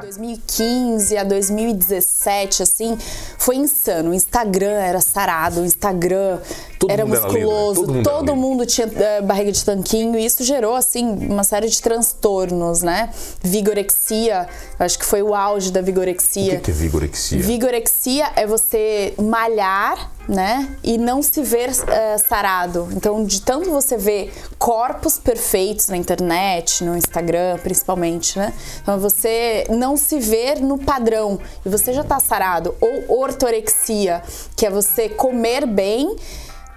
2015 0.00 1.16
a 1.16 1.24
2017, 1.24 2.62
assim, 2.62 2.98
foi 3.38 3.56
insano. 3.56 4.10
O 4.10 4.14
Instagram 4.14 4.80
era 4.80 5.00
sarado, 5.00 5.60
o 5.60 5.64
Instagram 5.64 6.38
Todo 6.80 6.90
era 6.90 7.04
né? 7.04 7.10
musculoso, 7.20 7.82
Todo 7.82 7.92
mundo 7.92 8.20
lindo. 8.20 8.36
mundo 8.36 8.66
tinha 8.66 8.90
eh, 8.96 9.20
barriga 9.20 9.52
de 9.52 9.62
tanquinho 9.62 10.18
e 10.18 10.24
isso 10.24 10.42
gerou, 10.42 10.74
assim, 10.74 11.06
uma 11.28 11.44
série 11.44 11.68
de 11.68 11.80
transtornos, 11.82 12.80
né? 12.80 13.10
Vigorexia, 13.42 14.48
acho 14.78 14.98
que 14.98 15.04
foi 15.04 15.22
o 15.22 15.34
auge 15.34 15.70
da 15.70 15.80
O 15.80 15.84
vigorexia. 15.84 16.56
que, 16.56 16.62
que 16.62 16.70
é 16.70 16.74
vigorexia? 16.74 17.38
Vigorexia 17.42 18.30
é 18.34 18.46
você 18.46 19.12
malhar, 19.20 20.10
né? 20.26 20.74
E 20.82 20.96
não 20.96 21.22
se 21.22 21.42
ver 21.42 21.70
eh, 21.86 22.16
sarado. 22.16 22.88
Então, 22.92 23.24
de 23.26 23.42
tanto 23.42 23.70
você 23.70 23.98
ver 23.98 24.32
corpos 24.58 25.18
perfeitos 25.18 25.88
na 25.88 25.98
internet, 25.98 26.82
no 26.82 26.96
Instagram, 26.96 27.58
principalmente, 27.62 28.38
né? 28.38 28.54
Então, 28.82 28.98
você 28.98 29.66
não 29.68 29.98
se 29.98 30.18
ver 30.18 30.60
no 30.62 30.78
padrão 30.78 31.38
e 31.64 31.68
você 31.68 31.92
já 31.92 32.02
tá 32.02 32.18
sarado. 32.18 32.74
Ou 32.80 33.20
ortorexia, 33.20 34.22
que 34.56 34.64
é 34.64 34.70
você 34.70 35.10
comer 35.10 35.66
bem 35.66 36.16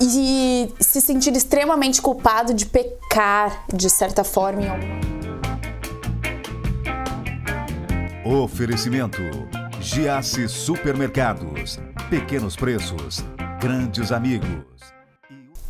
e 0.05 0.73
se 0.79 0.99
sentir 0.99 1.35
extremamente 1.35 2.01
culpado 2.01 2.53
de 2.53 2.65
pecar, 2.65 3.65
de 3.73 3.89
certa 3.89 4.23
forma, 4.23 4.61
em 4.61 4.69
algum 4.69 5.23
Oferecimento: 8.25 9.21
Giasse 9.81 10.47
Supermercados. 10.47 11.77
Pequenos 12.09 12.55
preços, 12.55 13.23
grandes 13.59 14.11
amigos. 14.13 14.47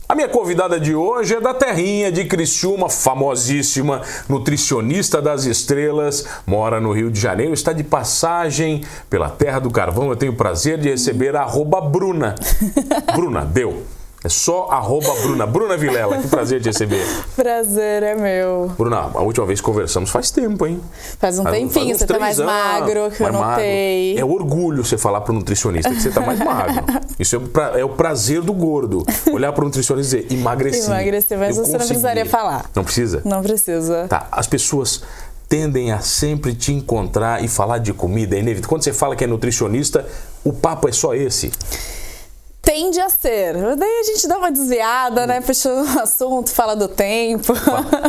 A 0.08 0.14
minha 0.14 0.30
convidada 0.30 0.80
de 0.80 0.94
hoje 0.94 1.34
é 1.34 1.42
da 1.42 1.54
terrinha 1.54 2.12
de 2.12 2.26
Criciúma, 2.26 2.90
famosíssima, 2.90 4.02
nutricionista 4.30 5.20
das 5.20 5.46
estrelas, 5.46 6.28
mora 6.46 6.80
no 6.80 6.92
Rio 6.92 7.10
de 7.10 7.20
Janeiro, 7.20 7.54
está 7.54 7.74
de 7.74 7.84
passagem 7.84 8.84
pela 9.10 9.30
Terra 9.30 9.58
do 9.58 9.72
Carvão. 9.72 10.10
Eu 10.10 10.16
tenho 10.16 10.34
o 10.34 10.36
prazer 10.36 10.78
de 10.78 10.90
receber 10.90 11.36
a 11.36 11.42
arroba 11.42 11.82
Bruna. 11.82 12.36
Bruna, 13.16 13.44
deu. 13.44 13.84
É 14.24 14.30
só 14.30 14.70
arroba 14.72 15.14
Bruna. 15.22 15.46
Bruna 15.46 15.76
Vilela, 15.76 16.18
que 16.18 16.28
prazer 16.30 16.62
de 16.62 16.70
receber. 16.70 17.06
Prazer 17.36 18.04
é 18.04 18.16
meu. 18.16 18.72
Bruna, 18.78 19.12
a 19.14 19.22
última 19.22 19.46
vez 19.46 19.60
que 19.60 19.66
conversamos 19.66 20.10
faz 20.10 20.32
tempo, 20.32 20.66
hein? 20.66 20.80
Faz 21.20 21.40
um 21.40 21.44
Faz- 21.44 21.58
tempinho, 21.58 21.88
faz 21.88 21.98
você 22.00 22.06
tá 22.08 22.18
mais 22.20 22.40
anos, 22.40 22.54
magro, 22.54 23.12
que 23.12 23.22
eu 23.22 23.24
mais 23.26 23.36
magro. 23.36 23.50
notei. 23.50 24.18
É 24.18 24.24
orgulho 24.24 24.86
você 24.86 24.98
falar 24.98 25.20
pro 25.22 25.34
nutricionista 25.34 25.90
que 25.94 26.02
você 26.02 26.10
tá 26.10 26.22
mais 26.22 26.40
magro. 26.40 26.86
Isso 27.20 27.36
é, 27.36 27.40
o 27.40 27.42
pra- 27.42 27.80
é 27.80 27.84
o 27.84 27.90
prazer 27.90 28.42
do 28.42 28.54
gordo. 28.54 29.06
Olhar 29.32 29.52
pro 29.52 29.66
nutricionista 29.66 30.16
e 30.18 30.22
dizer, 30.24 30.34
emagreci. 30.40 30.86
Emagreci, 30.90 31.36
mas 31.36 31.50
Eu 31.58 31.66
você 31.66 31.72
não 31.74 31.80
consegui." 31.80 31.88
precisaria 31.88 32.26
falar. 32.26 32.70
Não 32.74 32.84
precisa? 32.86 33.22
Não 33.26 33.42
precisa. 33.44 34.08
Tá, 34.08 34.28
as 34.32 34.48
pessoas 34.48 35.04
tendem 35.50 35.92
a 35.92 36.00
sempre 36.00 36.54
te 36.56 36.72
encontrar 36.74 37.44
e 37.44 37.48
falar 37.50 37.78
de 37.78 37.92
comida, 37.94 38.36
é 38.36 38.40
inevitável. 38.40 38.70
Quando 38.70 38.84
você 38.84 38.94
fala 38.94 39.16
que 39.18 39.24
é 39.26 39.28
nutricionista, 39.28 40.08
o 40.46 40.54
papo 40.54 40.88
é 40.88 40.92
só 40.94 41.14
esse. 41.14 41.52
Tende 42.84 43.00
a 43.00 43.10
ser. 43.10 43.54
Daí 43.78 44.00
a 44.02 44.04
gente 44.04 44.28
dá 44.28 44.38
uma 44.38 44.52
desviada, 44.52 45.26
né? 45.26 45.40
Puxa 45.40 45.70
o 45.70 46.00
assunto, 46.02 46.50
fala 46.50 46.76
do 46.76 46.90
tempo. 46.90 47.54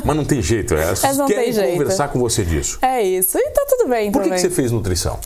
Mas 0.05 0.17
não 0.17 0.25
tem 0.25 0.43
jeito, 0.43 0.75
é. 0.75 0.91
As 0.91 1.01
pessoas 1.01 1.17
não 1.17 1.27
querem 1.27 1.45
tem 1.45 1.53
jeito. 1.53 1.73
conversar 1.79 2.09
com 2.09 2.19
você 2.19 2.45
disso. 2.45 2.79
É 2.83 3.01
isso. 3.01 3.39
E 3.39 3.51
tá 3.51 3.65
tudo 3.69 3.89
bem 3.89 4.11
Por 4.11 4.23
que, 4.23 4.37
você 4.37 4.51
fez 4.51 4.73
nutrição? 4.73 5.21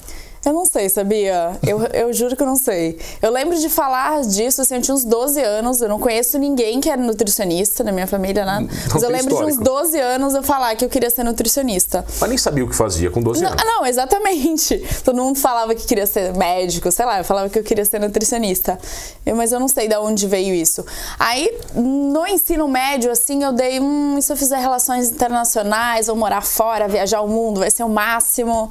Eu 0.45 0.53
não 0.53 0.65
sei, 0.65 0.89
sabia? 0.89 1.59
Eu, 1.67 1.83
eu 1.93 2.13
juro 2.13 2.37
que 2.37 2.43
eu 2.43 2.47
não 2.47 2.57
sei. 2.57 2.99
Eu 3.21 3.31
lembro 3.31 3.59
de 3.59 3.69
falar 3.69 4.23
disso, 4.23 4.63
assim, 4.63 4.77
eu 4.77 4.83
tinha 4.83 4.95
uns 4.95 5.05
12 5.05 5.41
anos, 5.41 5.81
eu 5.83 5.89
não 5.89 5.99
conheço 5.99 6.39
ninguém 6.39 6.81
que 6.81 6.89
era 6.89 7.01
nutricionista 7.03 7.83
na 7.85 7.91
minha 7.93 8.07
família, 8.07 8.45
nada. 8.45 8.67
Mas 8.93 9.03
eu 9.03 9.11
lembro 9.11 9.29
de 9.37 9.43
uns 9.45 9.55
histórico. 9.55 9.65
12 9.65 9.99
anos 10.01 10.35
eu 10.35 10.43
falar 10.43 10.75
que 10.77 10.85
eu 10.85 10.89
queria 10.89 11.11
ser 11.11 11.25
nutricionista. 11.25 12.05
Mas 12.21 12.29
nem 12.29 12.39
sabia 12.39 12.65
o 12.65 12.69
que 12.69 12.75
fazia 12.77 13.11
com 13.11 13.21
12 13.21 13.43
Não, 13.43 13.51
anos. 13.51 13.65
não, 13.65 13.85
exatamente. 13.87 14.79
Todo 15.05 15.23
mundo 15.23 15.39
falava 15.39 15.75
que 15.75 15.85
queria 15.87 16.07
ser 16.07 16.35
médico, 16.37 16.91
sei 16.93 17.05
lá, 17.05 17.19
eu 17.19 17.25
falava 17.25 17.49
que 17.49 17.59
eu 17.59 17.65
queria 17.65 17.85
ser 17.85 17.99
nutricionista. 18.01 18.79
Eu- 19.27 19.37
mas 19.37 19.53
eu 19.53 19.61
não 19.61 19.69
sei 19.69 19.89
de 19.89 19.97
onde 19.97 20.27
veio 20.27 20.55
isso. 20.55 20.85
Aí, 21.19 21.53
no 21.75 22.27
ensino 22.27 22.67
médio, 22.69 23.11
assim, 23.11 23.43
eu 23.43 23.53
dei, 23.53 23.81
hum, 23.81 24.17
e 24.19 24.23
se 24.23 24.33
eu 24.33 24.37
fizer 24.37 24.59
relações 24.59 25.11
internacionais, 25.11 26.09
ou 26.09 26.17
morar 26.17 26.43
fora, 26.43 26.87
viajar 26.89 27.21
o 27.21 27.29
mundo, 27.29 27.61
vai 27.61 27.71
ser 27.71 27.83
o 27.83 27.89
máximo. 27.89 28.71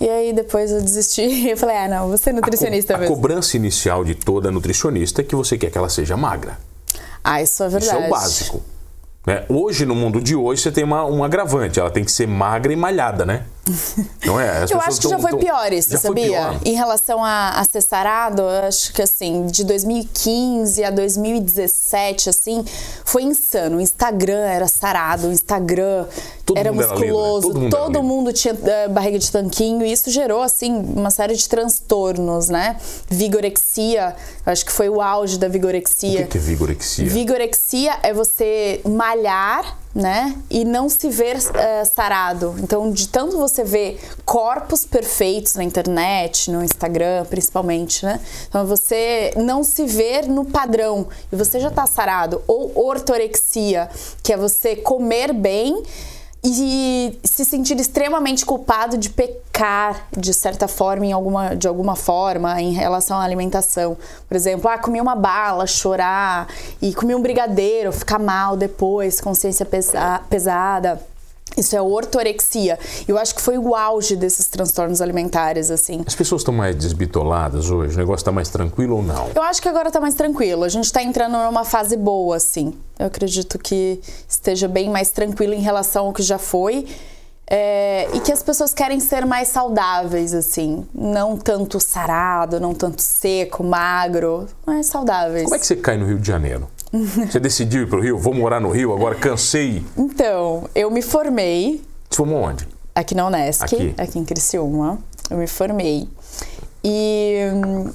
E 0.00 0.08
aí 0.08 0.32
depois 0.32 0.70
eu 0.70 0.80
desisti 0.80 1.22
e 1.50 1.56
falei, 1.56 1.76
ah, 1.76 1.88
não, 1.88 2.12
A 2.12 2.18
co- 2.18 2.30
nutricionista 2.32 2.94
a, 2.94 2.98
mesmo. 2.98 3.14
cobrança 3.14 3.56
inicial 3.56 4.04
de 4.04 4.14
toda 4.14 4.50
nutricionista 4.50 5.20
é 5.22 5.24
que 5.24 5.34
você 5.34 5.58
quer 5.58 5.70
que 5.70 5.78
ela 5.78 5.88
seja 5.88 6.16
magra. 6.16 6.58
Ah, 7.22 7.42
isso 7.42 7.62
é 7.62 7.68
verdade. 7.68 7.92
Isso 7.96 8.04
é 8.04 8.06
o 8.06 8.10
básico. 8.10 8.62
né? 9.26 9.44
Hoje, 9.48 9.84
no 9.84 9.94
mundo 9.94 10.20
de 10.20 10.34
hoje, 10.36 10.62
você 10.62 10.70
tem 10.72 10.84
uma, 10.84 11.04
um 11.04 11.22
agravante. 11.24 11.78
Ela 11.80 11.90
tem 11.90 12.04
que 12.04 12.12
ser 12.12 12.26
magra 12.28 12.72
e 12.72 12.76
malhada, 12.76 13.26
né? 13.26 13.44
Não 14.24 14.40
é? 14.40 14.62
As 14.64 14.70
Eu 14.70 14.80
acho 14.80 15.00
que 15.00 15.04
já 15.08 15.16
tão- 15.16 15.20
foi 15.20 15.30
tão- 15.30 15.38
pior 15.40 15.72
isso, 15.72 15.90
já 15.90 15.98
sabia? 15.98 16.26
pior. 16.28 16.60
Em 16.64 16.74
relação 16.74 17.24
a, 17.24 17.50
a 17.50 17.64
ser 17.64 17.80
sarado, 17.82 18.42
eu 18.42 18.66
acho 18.68 18.92
que 18.92 19.02
assim, 19.02 19.46
de 19.46 19.64
2015 19.64 20.84
a 20.84 20.90
2017, 20.90 22.28
assim, 22.30 22.64
foi 23.04 23.22
insano. 23.22 23.76
O 23.78 23.80
Instagram 23.80 24.40
era 24.46 24.66
sarado, 24.68 25.28
o 25.28 25.32
Instagram 25.32 26.06
Todo 26.44 26.58
era 26.58 26.68
era 26.68 26.76
né? 26.76 26.86
musculoso, 26.86 27.48
Todo 27.48 27.60
mundo 27.60 27.76
era 27.76 27.86
lindo. 27.86 28.02
mundo 28.02 28.32
tinha 28.32 28.56
eh, 28.64 28.88
barriga 28.88 29.18
de 29.18 29.30
tanquinho, 29.30 29.84
e 29.84 29.92
isso 29.92 30.10
gerou, 30.10 30.42
assim, 30.42 30.72
uma 30.74 31.10
série 31.10 31.34
de 31.34 31.48
transtornos, 31.48 32.48
né? 32.48 32.76
Vigorexia, 33.08 34.16
acho 34.46 34.64
que 34.64 34.72
foi 34.72 34.88
o 34.88 35.00
auge 35.02 35.38
da 35.38 35.46
O 35.46 35.50
vigorexia. 35.50 36.22
que, 36.22 36.28
que 36.28 36.38
é 36.38 36.40
vigorexia? 36.40 37.04
Vigorexia 37.06 37.96
é 38.02 38.12
você 38.14 38.80
malhar, 38.86 39.78
né? 39.94 40.36
E 40.50 40.64
não 40.64 40.88
se 40.88 41.08
ver 41.08 41.36
eh, 41.54 41.84
sarado. 41.84 42.54
Então, 42.58 42.90
de 42.90 43.08
tanto 43.08 43.36
você 43.36 43.64
ver 43.64 44.00
corpos 44.24 44.84
perfeitos 44.84 45.54
na 45.54 45.64
internet, 45.64 46.50
no 46.50 46.62
Instagram, 46.62 47.24
principalmente, 47.24 48.04
né? 48.04 48.20
Então, 48.48 48.66
você 48.66 49.32
não 49.36 49.64
se 49.64 49.84
ver 49.84 50.28
no 50.28 50.44
padrão 50.44 51.08
e 51.32 51.36
você 51.36 51.58
já 51.58 51.70
tá 51.70 51.86
sarado. 51.86 52.42
Ou 52.46 52.72
ortorexia, 52.86 53.88
que 54.22 54.32
é 54.32 54.36
você 54.36 54.76
comer 54.76 55.32
bem 55.32 55.82
e 56.44 57.18
se 57.24 57.44
sentir 57.44 57.78
extremamente 57.80 58.46
culpado 58.46 58.96
de 58.96 59.10
pecar 59.10 60.06
de 60.16 60.32
certa 60.32 60.68
forma 60.68 61.04
em 61.04 61.12
alguma 61.12 61.56
de 61.56 61.66
alguma 61.66 61.96
forma 61.96 62.60
em 62.62 62.72
relação 62.72 63.18
à 63.18 63.24
alimentação. 63.24 63.96
Por 64.28 64.36
exemplo 64.36 64.70
ah 64.70 64.78
comi 64.78 65.00
uma 65.00 65.16
bala 65.16 65.66
chorar 65.66 66.46
e 66.80 66.94
comi 66.94 67.14
um 67.14 67.20
brigadeiro 67.20 67.92
ficar 67.92 68.18
mal 68.18 68.56
depois 68.56 69.20
consciência 69.20 69.66
pesa- 69.66 70.20
pesada 70.30 71.00
isso 71.56 71.74
é 71.76 71.82
ortorexia 71.82 72.78
eu 73.06 73.18
acho 73.18 73.34
que 73.34 73.40
foi 73.40 73.58
o 73.58 73.74
auge 73.74 74.16
desses 74.16 74.46
transtornos 74.48 75.00
alimentares 75.00 75.70
assim 75.70 76.02
As 76.06 76.14
pessoas 76.14 76.42
estão 76.42 76.54
mais 76.54 76.76
desbitoladas 76.76 77.70
hoje? 77.70 77.94
O 77.94 77.98
negócio 77.98 78.22
está 78.22 78.32
mais 78.32 78.48
tranquilo 78.48 78.96
ou 78.96 79.02
não? 79.02 79.28
eu 79.34 79.42
acho 79.42 79.60
que 79.62 79.68
agora 79.68 79.90
tá 79.90 80.00
mais 80.00 80.14
tranquilo. 80.14 80.64
A 80.64 80.68
gente 80.68 80.92
tá 80.92 81.02
entrando 81.02 81.32
numa 81.38 81.64
fase 81.64 81.96
boa, 81.96 82.36
assim. 82.36 82.74
Eu 82.98 83.06
acredito 83.06 83.58
que 83.58 84.00
esteja 84.28 84.68
bem 84.68 84.90
mais 84.90 85.10
tranquilo 85.10 85.54
em 85.54 85.60
relação 85.60 86.06
ao 86.06 86.12
que 86.12 86.22
já 86.22 86.38
foi. 86.38 86.86
É, 87.50 88.06
e 88.12 88.20
que 88.20 88.30
as 88.30 88.42
pessoas 88.42 88.74
querem 88.74 89.00
ser 89.00 89.24
mais 89.24 89.48
saudáveis, 89.48 90.34
assim. 90.34 90.86
Não 90.94 91.36
tanto 91.36 91.80
sarado, 91.80 92.60
não 92.60 92.74
tanto 92.74 93.00
seco, 93.00 93.64
magro, 93.64 94.46
mas 94.66 94.86
saudáveis. 94.86 95.44
Como 95.44 95.54
é 95.54 95.58
que 95.58 95.66
você 95.66 95.76
cai 95.76 95.96
no 95.96 96.06
Rio 96.06 96.18
de 96.18 96.26
Janeiro? 96.26 96.68
Você 97.30 97.38
decidiu 97.38 97.82
ir 97.82 97.86
para 97.88 97.98
o 97.98 98.02
Rio? 98.02 98.18
Vou 98.18 98.32
morar 98.34 98.60
no 98.60 98.70
Rio, 98.70 98.92
agora 98.94 99.14
cansei. 99.14 99.84
Então, 99.96 100.68
eu 100.74 100.90
me 100.90 101.02
formei 101.02 101.82
Você 102.10 102.16
formou 102.16 102.42
onde? 102.42 102.66
aqui 102.94 103.14
na 103.14 103.26
Unesc, 103.26 103.62
Aqui. 103.62 103.94
aqui, 103.96 104.18
em 104.18 104.24
Criciúma. 104.24 104.98
Eu 105.30 105.36
me 105.36 105.46
formei. 105.46 106.08
E 106.82 107.36
hum, 107.54 107.92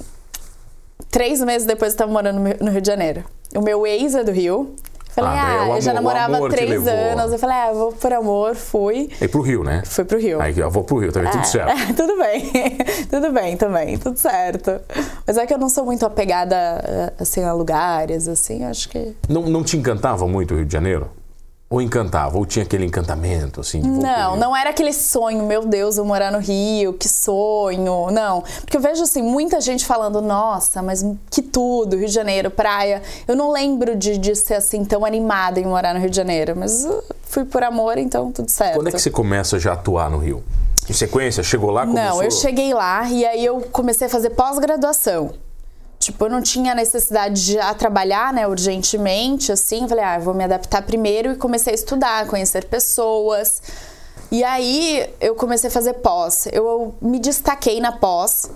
três 1.10 1.40
meses 1.42 1.66
depois 1.66 1.92
eu 1.92 1.94
estava 1.94 2.10
morando 2.12 2.38
no 2.40 2.64
no 2.66 2.70
Rio 2.70 2.80
de 2.80 2.86
Janeiro. 2.86 3.24
O 3.54 3.60
meu 3.60 3.86
ex 3.86 4.14
é 4.14 4.24
do 4.24 4.32
Rio. 4.32 4.74
Falei, 5.14 5.30
Ah, 5.30 5.34
é 5.34 5.38
ah, 5.72 5.76
eu 5.76 5.80
já 5.80 5.90
amor- 5.92 6.02
namorava 6.02 6.36
amor 6.36 6.50
há 6.50 6.54
três 6.54 6.86
anos. 6.88 7.32
Eu 7.32 7.38
falei, 7.38 7.56
ah, 7.56 7.72
vou 7.72 7.92
por 7.92 8.12
amor, 8.12 8.54
fui. 8.56 9.08
É 9.20 9.28
pro 9.28 9.40
Rio, 9.42 9.62
né? 9.62 9.82
Fui 9.86 10.04
pro 10.04 10.18
Rio. 10.18 10.40
Aí 10.40 10.58
eu 10.58 10.68
vou 10.70 10.82
pro 10.82 10.98
Rio, 10.98 11.12
tá 11.12 11.20
vendo? 11.20 11.30
Tudo 11.30 11.40
É, 11.42 11.44
certo. 11.44 11.72
tudo 11.94 12.16
bem. 12.18 12.50
tudo 13.08 13.32
bem 13.32 13.56
também, 13.56 13.96
tudo 13.96 14.18
certo. 14.18 14.80
Mas 15.26 15.36
é 15.38 15.46
que 15.46 15.54
eu 15.54 15.58
não 15.58 15.68
sou 15.68 15.84
muito 15.84 16.04
apegada 16.04 16.56
eh, 16.56 17.12
assim, 17.20 17.44
a 17.44 17.52
lugares, 17.52 18.26
assim, 18.26 18.64
acho 18.64 18.88
que. 18.88 19.14
Não, 19.28 19.42
não 19.42 19.62
te 19.62 19.76
encantava 19.76 20.26
muito 20.26 20.52
o 20.54 20.56
Rio 20.56 20.66
de 20.66 20.72
Janeiro? 20.72 21.08
Ou 21.74 21.82
encantava? 21.82 22.38
Ou 22.38 22.46
tinha 22.46 22.64
aquele 22.64 22.86
encantamento, 22.86 23.60
assim? 23.60 23.80
de 23.80 23.88
Não, 23.88 24.36
não 24.36 24.56
era 24.56 24.70
aquele 24.70 24.92
sonho, 24.92 25.44
meu 25.44 25.66
Deus, 25.66 25.98
eu 25.98 26.04
morar 26.04 26.30
no 26.30 26.38
Rio, 26.38 26.92
que 26.92 27.08
sonho. 27.08 28.12
Não. 28.12 28.44
Porque 28.60 28.76
eu 28.76 28.80
vejo 28.80 29.02
assim, 29.02 29.20
muita 29.20 29.60
gente 29.60 29.84
falando, 29.84 30.22
nossa, 30.22 30.80
mas 30.80 31.04
que 31.28 31.42
tudo, 31.42 31.96
Rio 31.96 32.06
de 32.06 32.12
Janeiro, 32.12 32.48
praia. 32.48 33.02
Eu 33.26 33.34
não 33.34 33.50
lembro 33.50 33.96
de, 33.96 34.16
de 34.18 34.36
ser 34.36 34.54
assim 34.54 34.84
tão 34.84 35.04
animada 35.04 35.58
em 35.58 35.64
morar 35.64 35.92
no 35.92 35.98
Rio 35.98 36.10
de 36.10 36.16
Janeiro, 36.16 36.54
mas 36.56 36.86
fui 37.24 37.44
por 37.44 37.64
amor, 37.64 37.98
então 37.98 38.30
tudo 38.30 38.52
certo. 38.52 38.76
Quando 38.76 38.86
é 38.86 38.92
que 38.92 39.00
você 39.00 39.10
começa 39.10 39.58
já 39.58 39.70
a 39.70 39.74
atuar 39.74 40.08
no 40.08 40.18
Rio? 40.18 40.44
Em 40.88 40.92
sequência? 40.92 41.42
Chegou 41.42 41.72
lá, 41.72 41.84
começou... 41.84 42.08
Não, 42.08 42.22
eu 42.22 42.30
cheguei 42.30 42.72
lá 42.72 43.10
e 43.10 43.26
aí 43.26 43.44
eu 43.44 43.60
comecei 43.72 44.06
a 44.06 44.10
fazer 44.10 44.30
pós-graduação. 44.30 45.32
Tipo, 45.98 46.26
eu 46.26 46.30
não 46.30 46.42
tinha 46.42 46.74
necessidade 46.74 47.46
de 47.46 47.52
já 47.54 47.72
trabalhar, 47.74 48.32
né, 48.32 48.46
urgentemente, 48.46 49.50
assim. 49.50 49.88
Falei, 49.88 50.04
ah, 50.04 50.18
vou 50.18 50.34
me 50.34 50.44
adaptar 50.44 50.82
primeiro 50.82 51.32
e 51.32 51.36
comecei 51.36 51.72
a 51.72 51.74
estudar, 51.74 52.26
conhecer 52.26 52.64
pessoas. 52.66 53.62
E 54.30 54.42
aí 54.42 55.08
eu 55.20 55.34
comecei 55.34 55.68
a 55.68 55.72
fazer 55.72 55.94
pós. 55.94 56.46
Eu 56.52 56.94
me 57.00 57.18
destaquei 57.18 57.80
na 57.80 57.92
pós. 57.92 58.50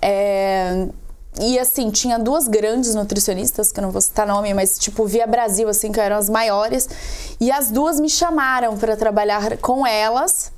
É, 0.00 0.86
e 1.40 1.58
assim, 1.58 1.90
tinha 1.90 2.18
duas 2.18 2.46
grandes 2.46 2.94
nutricionistas, 2.94 3.72
que 3.72 3.80
eu 3.80 3.82
não 3.82 3.90
vou 3.90 4.00
citar 4.00 4.26
nome, 4.26 4.54
mas 4.54 4.78
tipo 4.78 5.04
Via 5.06 5.26
Brasil, 5.26 5.68
assim, 5.68 5.90
que 5.90 5.98
eram 5.98 6.16
as 6.16 6.28
maiores. 6.28 6.88
E 7.40 7.50
as 7.50 7.70
duas 7.70 7.98
me 7.98 8.08
chamaram 8.08 8.76
para 8.76 8.96
trabalhar 8.96 9.56
com 9.58 9.86
elas. 9.86 10.52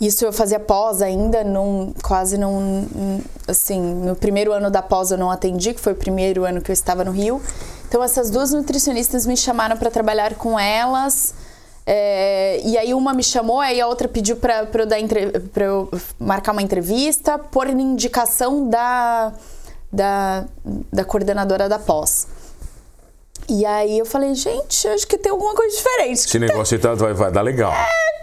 Isso 0.00 0.24
eu 0.24 0.32
fazia 0.32 0.58
pós 0.58 1.00
ainda, 1.00 1.44
num, 1.44 1.94
quase 2.02 2.36
num. 2.36 3.20
Assim, 3.46 3.80
no 3.80 4.16
primeiro 4.16 4.52
ano 4.52 4.70
da 4.70 4.82
pós 4.82 5.10
eu 5.10 5.18
não 5.18 5.30
atendi, 5.30 5.72
que 5.72 5.80
foi 5.80 5.92
o 5.92 5.96
primeiro 5.96 6.44
ano 6.44 6.60
que 6.60 6.70
eu 6.70 6.74
estava 6.74 7.04
no 7.04 7.10
Rio. 7.10 7.40
Então 7.88 8.02
essas 8.02 8.28
duas 8.28 8.52
nutricionistas 8.52 9.24
me 9.24 9.36
chamaram 9.36 9.76
para 9.76 9.90
trabalhar 9.90 10.34
com 10.34 10.58
elas. 10.58 11.34
É, 11.86 12.60
e 12.64 12.78
aí 12.78 12.94
uma 12.94 13.12
me 13.12 13.22
chamou, 13.22 13.60
aí 13.60 13.80
a 13.80 13.86
outra 13.86 14.08
pediu 14.08 14.36
para 14.36 14.66
eu, 14.72 14.86
dar 14.86 14.98
eu 14.98 15.90
marcar 16.18 16.52
uma 16.52 16.62
entrevista 16.62 17.38
por 17.38 17.68
indicação 17.68 18.68
da, 18.68 19.32
da, 19.92 20.44
da 20.92 21.04
coordenadora 21.04 21.68
da 21.68 21.78
pós. 21.78 22.26
E 23.48 23.66
aí 23.66 23.98
eu 23.98 24.06
falei, 24.06 24.34
gente, 24.34 24.88
acho 24.88 25.06
que 25.06 25.18
tem 25.18 25.30
alguma 25.30 25.54
coisa 25.54 25.76
diferente. 25.76 26.26
Esse 26.26 26.38
negócio 26.38 26.78
tá, 26.78 26.94
vai, 26.94 27.12
vai 27.12 27.30
dar 27.30 27.42
legal. 27.42 27.72
É, 27.72 28.13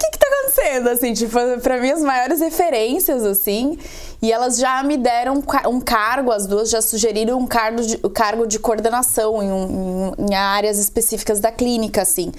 o 0.62 0.64
que 0.64 0.70
que 0.70 0.72
acontecendo? 0.72 0.90
Assim, 0.90 1.14
tipo, 1.14 1.38
pra 1.62 1.80
mim 1.80 1.92
as 1.92 2.02
maiores 2.02 2.40
referências, 2.40 3.26
assim. 3.26 3.78
E 4.22 4.32
elas 4.32 4.58
já 4.58 4.84
me 4.84 4.98
deram 4.98 5.44
um 5.68 5.82
cargo, 5.82 6.32
as 6.32 6.46
duas 6.46 6.70
já 6.70 6.82
sugeriram 6.82 7.40
um 7.40 7.48
cargo 7.48 7.82
de, 7.82 8.00
um 8.04 8.10
cargo 8.10 8.46
de 8.46 8.60
coordenação 8.60 9.42
em, 9.42 9.52
um, 9.52 10.14
em 10.18 10.36
áreas 10.36 10.78
específicas 10.78 11.40
da 11.40 11.52
clínica, 11.52 12.02
assim. 12.02 12.32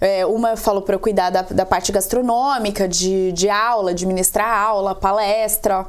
É, 0.00 0.24
uma 0.24 0.56
falou 0.56 0.82
para 0.82 0.94
eu 0.94 1.00
cuidar 1.00 1.30
da, 1.30 1.42
da 1.42 1.66
parte 1.66 1.92
gastronômica, 1.92 2.88
de, 2.88 3.32
de 3.32 3.48
aula, 3.48 3.94
de 3.94 4.06
ministrar 4.06 4.48
aula, 4.48 4.94
palestra. 4.94 5.86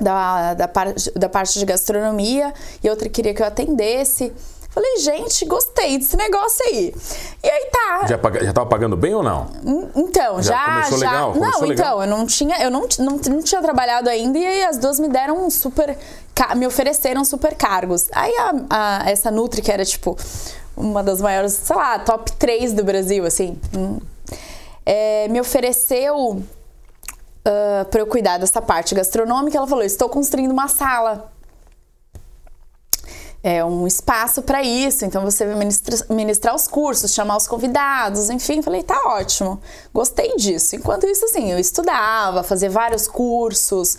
Da, 0.00 0.54
da, 0.54 0.68
par, 0.68 0.94
da 1.16 1.28
parte 1.28 1.58
de 1.58 1.64
gastronomia, 1.66 2.54
e 2.84 2.88
outra 2.88 3.08
queria 3.08 3.34
que 3.34 3.42
eu 3.42 3.46
atendesse. 3.46 4.32
Falei, 4.78 4.98
gente, 4.98 5.44
gostei 5.44 5.98
desse 5.98 6.16
negócio 6.16 6.64
aí. 6.66 6.94
E 7.42 7.48
aí 7.48 7.68
tá. 7.72 8.06
Já, 8.06 8.44
já 8.44 8.52
tava 8.52 8.66
pagando 8.66 8.96
bem 8.96 9.12
ou 9.12 9.24
não? 9.24 9.48
Então, 9.96 10.40
já. 10.40 10.52
já 10.52 10.64
começou 10.66 10.98
já... 10.98 11.10
legal? 11.10 11.32
Começou 11.32 11.60
não, 11.62 11.68
legal. 11.68 11.86
então, 11.88 12.02
eu 12.04 12.08
não 12.08 12.26
tinha, 12.26 12.62
eu 12.62 12.70
não, 12.70 12.88
não, 13.00 13.16
não 13.16 13.42
tinha 13.42 13.60
trabalhado 13.60 14.08
ainda 14.08 14.38
e 14.38 14.46
aí 14.46 14.62
as 14.62 14.78
duas 14.78 15.00
me 15.00 15.08
deram 15.08 15.44
um 15.44 15.50
super. 15.50 15.98
me 16.54 16.64
ofereceram 16.64 17.24
super 17.24 17.56
cargos. 17.56 18.06
Aí 18.12 18.32
a, 18.36 18.54
a, 18.70 19.10
essa 19.10 19.32
Nutri, 19.32 19.62
que 19.62 19.72
era 19.72 19.84
tipo 19.84 20.16
uma 20.76 21.02
das 21.02 21.20
maiores, 21.20 21.54
sei 21.54 21.74
lá, 21.74 21.98
top 21.98 22.30
3 22.36 22.72
do 22.72 22.84
Brasil, 22.84 23.26
assim. 23.26 23.58
Hum, 23.76 23.98
é, 24.86 25.26
me 25.26 25.40
ofereceu 25.40 26.16
uh, 26.30 27.84
para 27.90 28.00
eu 28.00 28.06
cuidar 28.06 28.38
dessa 28.38 28.62
parte 28.62 28.94
gastronômica. 28.94 29.58
Ela 29.58 29.66
falou: 29.66 29.82
estou 29.82 30.08
construindo 30.08 30.52
uma 30.52 30.68
sala. 30.68 31.32
É 33.42 33.64
um 33.64 33.86
espaço 33.86 34.42
para 34.42 34.62
isso, 34.62 35.04
então 35.04 35.22
você 35.22 35.46
vai 35.46 35.54
ministrar, 35.54 36.00
ministrar 36.10 36.54
os 36.54 36.66
cursos, 36.66 37.14
chamar 37.14 37.36
os 37.36 37.46
convidados, 37.46 38.30
enfim. 38.30 38.62
Falei, 38.62 38.82
tá 38.82 39.00
ótimo, 39.06 39.60
gostei 39.94 40.34
disso. 40.36 40.74
Enquanto 40.74 41.06
isso, 41.06 41.24
assim, 41.24 41.52
eu 41.52 41.58
estudava, 41.58 42.42
fazia 42.42 42.68
vários 42.68 43.06
cursos. 43.06 43.96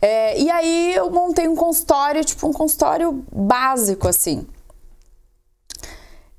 É, 0.00 0.38
e 0.38 0.50
aí 0.50 0.94
eu 0.94 1.10
montei 1.10 1.48
um 1.48 1.56
consultório, 1.56 2.22
tipo 2.24 2.46
um 2.46 2.52
consultório 2.52 3.24
básico, 3.32 4.06
assim. 4.08 4.46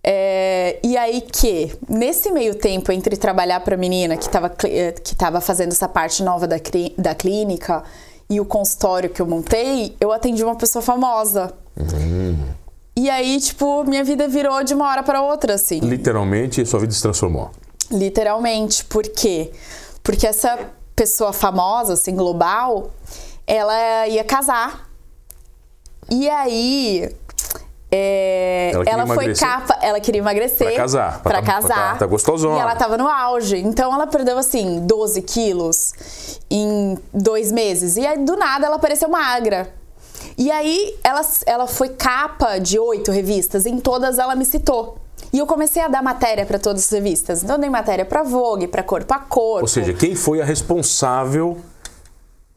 É, 0.06 0.80
e 0.84 0.98
aí 0.98 1.22
que, 1.22 1.74
nesse 1.90 2.30
meio 2.30 2.56
tempo 2.56 2.92
entre 2.92 3.16
trabalhar 3.16 3.62
para 3.62 3.76
a 3.76 3.78
menina 3.78 4.18
que 4.18 4.26
estava 4.26 4.50
que 4.50 5.16
tava 5.16 5.40
fazendo 5.40 5.72
essa 5.72 5.88
parte 5.88 6.22
nova 6.22 6.46
da, 6.46 6.58
da 6.98 7.16
clínica 7.16 7.84
e 8.30 8.40
o 8.42 8.46
consultório 8.46 9.10
que 9.10 9.22
eu 9.22 9.26
montei, 9.26 9.96
eu 10.00 10.12
atendi 10.12 10.44
uma 10.44 10.56
pessoa 10.56 10.82
famosa. 10.82 11.54
Uhum. 11.75 12.38
E 12.96 13.10
aí, 13.10 13.40
tipo, 13.40 13.84
minha 13.86 14.04
vida 14.04 14.28
virou 14.28 14.64
de 14.64 14.74
uma 14.74 14.88
hora 14.88 15.02
para 15.02 15.22
outra, 15.22 15.56
assim. 15.56 15.80
Literalmente, 15.80 16.64
sua 16.66 16.80
vida 16.80 16.94
se 16.94 17.02
transformou. 17.02 17.50
Literalmente. 17.92 18.86
Por 18.86 19.04
quê? 19.04 19.52
Porque 20.04 20.28
essa 20.28 20.60
pessoa 20.96 21.34
famosa, 21.34 21.94
assim, 21.94 22.16
global, 22.16 22.92
ela 23.48 24.08
ia 24.08 24.24
casar. 24.24 24.88
E 26.10 26.30
aí, 26.30 27.10
é, 27.92 28.72
ela, 28.74 28.84
ela 28.86 29.08
foi 29.08 29.34
capa, 29.34 29.78
ela 29.81 30.00
queria 30.00 30.19
emagrecer. 30.19 30.68
Pra 30.68 30.76
casar. 30.76 31.22
Pra, 31.22 31.31
pra 31.31 31.42
tá, 31.42 31.54
casar. 31.54 31.92
Tá, 31.94 32.00
tá 32.00 32.06
gostosona. 32.06 32.58
E 32.58 32.60
ela 32.60 32.76
tava 32.76 32.96
no 32.96 33.08
auge. 33.08 33.58
Então 33.58 33.92
ela 33.92 34.06
perdeu, 34.06 34.38
assim, 34.38 34.86
12 34.86 35.22
quilos 35.24 35.94
em 36.50 36.98
dois 37.12 37.52
meses. 37.52 37.98
E 37.98 38.06
aí, 38.06 38.19
do 38.19 38.36
nada, 38.36 38.68
ela 38.68 38.76
apareceu 38.76 39.10
magra. 39.10 39.74
E 40.38 40.51
aí, 40.51 40.95
ela, 41.03 41.21
ela 41.45 41.68
foi 41.68 41.89
capa 41.89 42.57
de 42.57 42.80
oito 42.80 43.12
revistas. 43.12 43.65
Em 43.65 43.80
todas, 43.80 44.18
ela 44.18 44.35
me 44.35 44.45
citou. 44.45 44.97
E 45.31 45.39
eu 45.39 45.47
comecei 45.47 45.81
a 45.81 45.88
dar 45.88 46.03
matéria 46.03 46.45
para 46.45 46.59
todas 46.59 46.83
as 46.83 46.89
revistas. 46.89 47.44
Então, 47.44 47.56
eu 47.56 47.62
dei 47.62 47.69
matéria 47.69 48.06
pra 48.06 48.24
Vogue, 48.24 48.68
pra 48.68 48.83
Corpo 48.83 49.13
a 49.13 49.19
Corpo. 49.19 49.62
Ou 49.62 49.68
seja, 49.68 49.94
quem 49.94 50.15
foi 50.15 50.41
a 50.41 50.45
responsável 50.45 51.57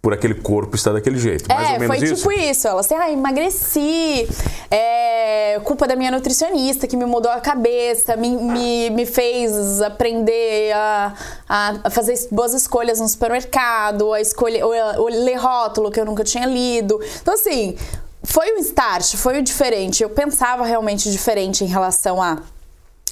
por 0.07 0.13
aquele 0.13 0.35
corpo 0.35 0.77
estar 0.77 0.93
daquele 0.93 1.19
jeito. 1.19 1.49
Mais 1.49 1.69
é, 1.69 1.73
ou 1.73 1.81
menos 1.81 1.97
foi 1.97 2.07
isso? 2.07 2.15
tipo 2.15 2.33
isso. 2.33 2.69
Ela 2.69 2.79
assim, 2.79 2.95
ah, 2.95 3.11
emagreci. 3.11 4.29
É 4.71 5.59
culpa 5.65 5.89
da 5.89 5.97
minha 5.97 6.13
nutricionista 6.13 6.87
que 6.87 6.97
me 6.97 7.05
mudou 7.05 7.29
a 7.29 7.41
cabeça, 7.41 8.15
me, 8.15 8.29
me, 8.37 8.91
me 8.91 9.05
fez 9.05 9.83
aprender 9.83 10.73
a, 10.73 11.13
a, 11.49 11.91
fazer 11.91 12.15
boas 12.31 12.55
escolhas 12.55 13.01
no 13.01 13.09
supermercado, 13.09 14.13
a 14.13 14.21
escolher, 14.21 14.63
ou, 14.63 15.09
ler 15.09 15.35
rótulo 15.35 15.91
que 15.91 15.99
eu 15.99 16.05
nunca 16.05 16.23
tinha 16.23 16.47
lido. 16.47 17.01
Então, 17.21 17.35
assim, 17.35 17.77
foi 18.23 18.53
o 18.53 18.59
start, 18.59 19.17
foi 19.17 19.41
o 19.41 19.43
diferente. 19.43 20.05
Eu 20.05 20.11
pensava 20.11 20.65
realmente 20.65 21.11
diferente 21.11 21.65
em 21.65 21.67
relação 21.67 22.23
a, 22.23 22.39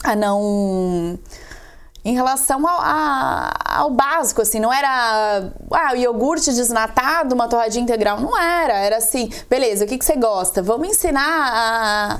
a 0.05 0.15
não 0.15 1.19
em 2.05 2.15
relação 2.15 2.67
ao, 2.69 2.81
a, 2.81 3.55
ao 3.65 3.91
básico, 3.91 4.43
assim, 4.43 4.61
não 4.61 4.73
era 4.73 5.51
ah, 5.73 5.97
iogurte 5.97 6.53
desnatado, 6.53 7.35
uma 7.35 7.49
torradinha 7.49 7.83
integral, 7.83 8.21
não 8.21 8.39
era, 8.39 8.75
era 8.75 8.97
assim, 8.99 9.31
beleza, 9.49 9.85
o 9.85 9.89
que, 9.89 9.97
que 9.97 10.05
você 10.05 10.17
gosta? 10.17 10.63
Vamos 10.63 10.89
ensinar 10.89 11.23
a 11.23 12.19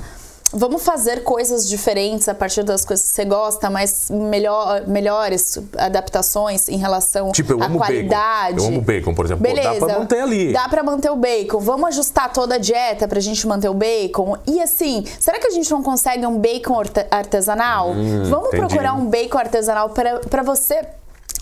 vamos 0.55 0.83
fazer 0.83 1.23
coisas 1.23 1.67
diferentes 1.67 2.29
a 2.29 2.33
partir 2.33 2.63
das 2.63 2.85
coisas 2.85 3.07
que 3.07 3.13
você 3.13 3.25
gosta, 3.25 3.69
mas 3.69 4.09
melhor, 4.09 4.87
melhores 4.87 5.59
adaptações 5.77 6.69
em 6.69 6.77
relação 6.77 7.31
tipo, 7.31 7.61
à 7.61 7.69
qualidade. 7.69 8.55
Bacon. 8.55 8.63
Eu 8.63 8.67
amo 8.67 8.81
bacon, 8.81 9.13
por 9.13 9.25
exemplo. 9.25 9.43
Beleza, 9.43 9.79
Pô, 9.79 9.85
dá 9.85 9.93
pra 9.93 9.99
manter 9.99 10.21
ali. 10.21 10.53
Dá 10.53 10.69
pra 10.69 10.83
manter 10.83 11.11
o 11.11 11.15
bacon. 11.15 11.59
Vamos 11.59 11.89
ajustar 11.89 12.31
toda 12.31 12.55
a 12.55 12.57
dieta 12.57 13.07
pra 13.07 13.19
gente 13.19 13.45
manter 13.45 13.69
o 13.69 13.73
bacon. 13.73 14.37
E 14.47 14.61
assim, 14.61 15.03
será 15.19 15.39
que 15.39 15.47
a 15.47 15.51
gente 15.51 15.69
não 15.69 15.83
consegue 15.83 16.25
um 16.25 16.39
bacon 16.39 16.81
artesanal? 17.11 17.91
Hum, 17.91 18.23
vamos 18.29 18.47
entendi. 18.47 18.65
procurar 18.65 18.93
um 18.93 19.09
bacon 19.09 19.37
artesanal 19.37 19.89
para 19.89 20.43
você 20.43 20.85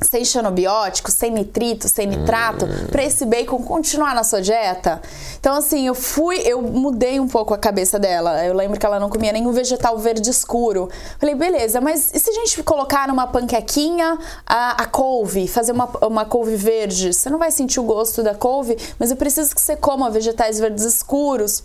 sem 0.05 0.23
xenobiótico, 0.25 1.11
sem 1.11 1.31
nitrito, 1.31 1.87
sem 1.87 2.07
nitrato, 2.07 2.65
hum. 2.65 2.87
para 2.91 3.03
esse 3.03 3.25
bacon 3.25 3.61
continuar 3.63 4.13
na 4.15 4.23
sua 4.23 4.41
dieta. 4.41 5.01
Então, 5.39 5.55
assim, 5.55 5.87
eu 5.87 5.95
fui, 5.95 6.37
eu 6.39 6.61
mudei 6.61 7.19
um 7.19 7.27
pouco 7.27 7.53
a 7.53 7.57
cabeça 7.57 7.99
dela. 7.99 8.43
Eu 8.45 8.53
lembro 8.53 8.79
que 8.79 8.85
ela 8.85 8.99
não 8.99 9.09
comia 9.09 9.31
nenhum 9.31 9.51
vegetal 9.51 9.97
verde 9.97 10.29
escuro. 10.29 10.89
Falei, 11.19 11.35
beleza, 11.35 11.81
mas 11.81 12.13
e 12.13 12.19
se 12.19 12.29
a 12.29 12.33
gente 12.33 12.61
colocar 12.63 13.07
numa 13.07 13.27
panquequinha 13.27 14.17
a, 14.45 14.83
a 14.83 14.85
couve, 14.85 15.47
fazer 15.47 15.71
uma, 15.71 15.89
uma 16.05 16.25
couve 16.25 16.55
verde? 16.55 17.13
Você 17.13 17.29
não 17.29 17.39
vai 17.39 17.51
sentir 17.51 17.79
o 17.79 17.83
gosto 17.83 18.23
da 18.23 18.35
couve, 18.35 18.77
mas 18.99 19.11
eu 19.11 19.17
preciso 19.17 19.53
que 19.53 19.61
você 19.61 19.75
coma 19.75 20.09
vegetais 20.09 20.59
verdes 20.59 20.83
escuros 20.83 21.63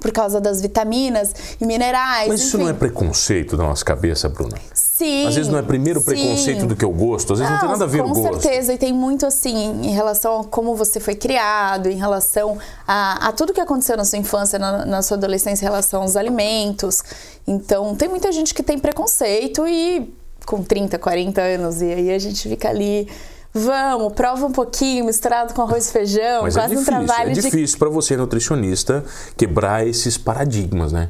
por 0.00 0.10
causa 0.12 0.40
das 0.40 0.60
vitaminas 0.60 1.34
e 1.60 1.64
minerais. 1.64 2.28
Mas 2.28 2.40
isso 2.40 2.56
enfim. 2.56 2.64
não 2.64 2.70
é 2.70 2.74
preconceito 2.74 3.56
da 3.56 3.64
nossa 3.64 3.84
cabeça, 3.84 4.28
Bruna? 4.28 4.56
Sim. 4.74 5.26
Às 5.26 5.34
vezes 5.34 5.50
não 5.50 5.58
é 5.58 5.62
primeiro 5.62 6.00
sim. 6.00 6.06
preconceito 6.06 6.66
do 6.66 6.76
que 6.76 6.84
o 6.84 6.90
gosto, 6.90 7.32
às 7.32 7.38
vezes 7.38 7.50
não, 7.50 7.56
não 7.56 7.60
tem 7.60 7.70
nada 7.70 7.84
a 7.84 7.86
ver 7.86 8.02
com 8.02 8.10
o 8.10 8.14
gosto. 8.14 8.34
Com 8.34 8.40
certeza, 8.40 8.72
e 8.74 8.78
tem 8.78 8.92
muito 8.92 9.26
assim 9.26 9.86
em 9.86 9.92
relação 9.92 10.40
a 10.40 10.44
como 10.44 10.74
você 10.74 11.00
foi 11.00 11.14
criado, 11.14 11.88
em 11.88 11.96
relação 11.96 12.58
a, 12.86 13.28
a 13.28 13.32
tudo 13.32 13.52
que 13.52 13.60
aconteceu 13.60 13.96
na 13.96 14.04
sua 14.04 14.18
infância, 14.18 14.58
na, 14.58 14.84
na, 14.84 15.02
sua 15.02 15.16
adolescência, 15.16 15.64
em 15.64 15.68
relação 15.68 16.02
aos 16.02 16.16
alimentos. 16.16 17.02
Então, 17.46 17.94
tem 17.94 18.08
muita 18.08 18.30
gente 18.32 18.54
que 18.54 18.62
tem 18.62 18.78
preconceito 18.78 19.66
e 19.66 20.12
com 20.44 20.62
30, 20.62 20.98
40 20.98 21.40
anos, 21.40 21.82
e 21.82 21.92
aí 21.92 22.10
a 22.12 22.18
gente 22.18 22.48
fica 22.48 22.68
ali. 22.68 23.08
Vamos, 23.58 24.12
prova 24.12 24.44
um 24.44 24.52
pouquinho, 24.52 25.06
misturado 25.06 25.54
com 25.54 25.62
arroz 25.62 25.88
e 25.88 25.92
feijão, 25.92 26.42
Mas 26.42 26.54
quase 26.54 26.74
é 26.74 26.76
difícil, 26.76 26.94
um 26.94 27.06
trabalho 27.06 27.30
é 27.30 27.32
de... 27.32 27.40
difícil 27.40 27.78
para 27.78 27.88
você, 27.88 28.14
nutricionista, 28.14 29.02
quebrar 29.34 29.86
esses 29.86 30.18
paradigmas, 30.18 30.92
né? 30.92 31.08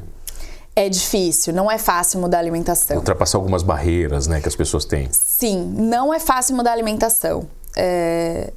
É 0.73 0.87
difícil, 0.87 1.53
não 1.53 1.69
é 1.69 1.77
fácil 1.77 2.21
mudar 2.21 2.37
a 2.37 2.39
alimentação. 2.39 2.97
Ultrapassar 2.97 3.37
algumas 3.37 3.63
barreiras 3.63 4.27
né, 4.27 4.39
que 4.39 4.47
as 4.47 4.55
pessoas 4.55 4.85
têm. 4.85 5.09
Sim, 5.11 5.73
não 5.75 6.13
é 6.13 6.19
fácil 6.19 6.55
mudar 6.55 6.69
a 6.69 6.73
alimentação. 6.73 7.47
É, 7.75 8.53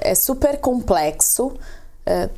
é 0.00 0.14
super 0.14 0.58
complexo. 0.58 1.52
É, 2.06 2.28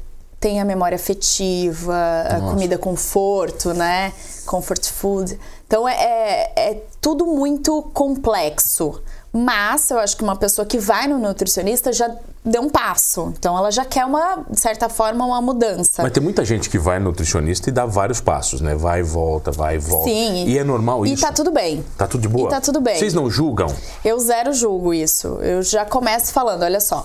tem 0.40 0.60
a 0.60 0.64
memória 0.64 0.96
afetiva, 0.96 1.96
a 2.28 2.40
comida 2.40 2.78
conforto, 2.78 3.72
né? 3.72 4.12
Comfort 4.44 4.86
food. 4.90 5.38
Então 5.74 5.88
é, 5.88 5.92
é, 5.92 6.70
é 6.70 6.82
tudo 7.00 7.26
muito 7.26 7.82
complexo. 7.92 9.02
Mas 9.32 9.90
eu 9.90 9.98
acho 9.98 10.16
que 10.16 10.22
uma 10.22 10.36
pessoa 10.36 10.64
que 10.64 10.78
vai 10.78 11.08
no 11.08 11.18
nutricionista 11.18 11.92
já 11.92 12.08
deu 12.44 12.62
um 12.62 12.70
passo. 12.70 13.34
Então 13.36 13.58
ela 13.58 13.72
já 13.72 13.84
quer 13.84 14.04
uma, 14.04 14.44
de 14.48 14.60
certa 14.60 14.88
forma, 14.88 15.26
uma 15.26 15.42
mudança. 15.42 16.04
Mas 16.04 16.12
tem 16.12 16.22
muita 16.22 16.44
gente 16.44 16.70
que 16.70 16.78
vai 16.78 17.00
no 17.00 17.06
nutricionista 17.06 17.68
e 17.68 17.72
dá 17.72 17.84
vários 17.84 18.20
passos, 18.20 18.60
né? 18.60 18.76
Vai 18.76 19.00
e 19.00 19.02
volta, 19.02 19.50
vai 19.50 19.74
e 19.74 19.78
volta. 19.78 20.08
Sim. 20.08 20.44
E 20.46 20.56
é 20.56 20.62
normal 20.62 21.04
isso. 21.04 21.24
E 21.24 21.26
tá 21.26 21.32
tudo 21.32 21.50
bem. 21.50 21.84
Tá 21.98 22.06
tudo 22.06 22.20
de 22.20 22.28
boa? 22.28 22.46
E 22.46 22.50
tá 22.50 22.60
tudo 22.60 22.80
bem. 22.80 22.96
Vocês 22.96 23.12
não 23.12 23.28
julgam? 23.28 23.66
Eu 24.04 24.20
zero 24.20 24.52
julgo 24.52 24.94
isso. 24.94 25.26
Eu 25.40 25.60
já 25.60 25.84
começo 25.84 26.32
falando, 26.32 26.62
olha 26.62 26.80
só. 26.80 27.04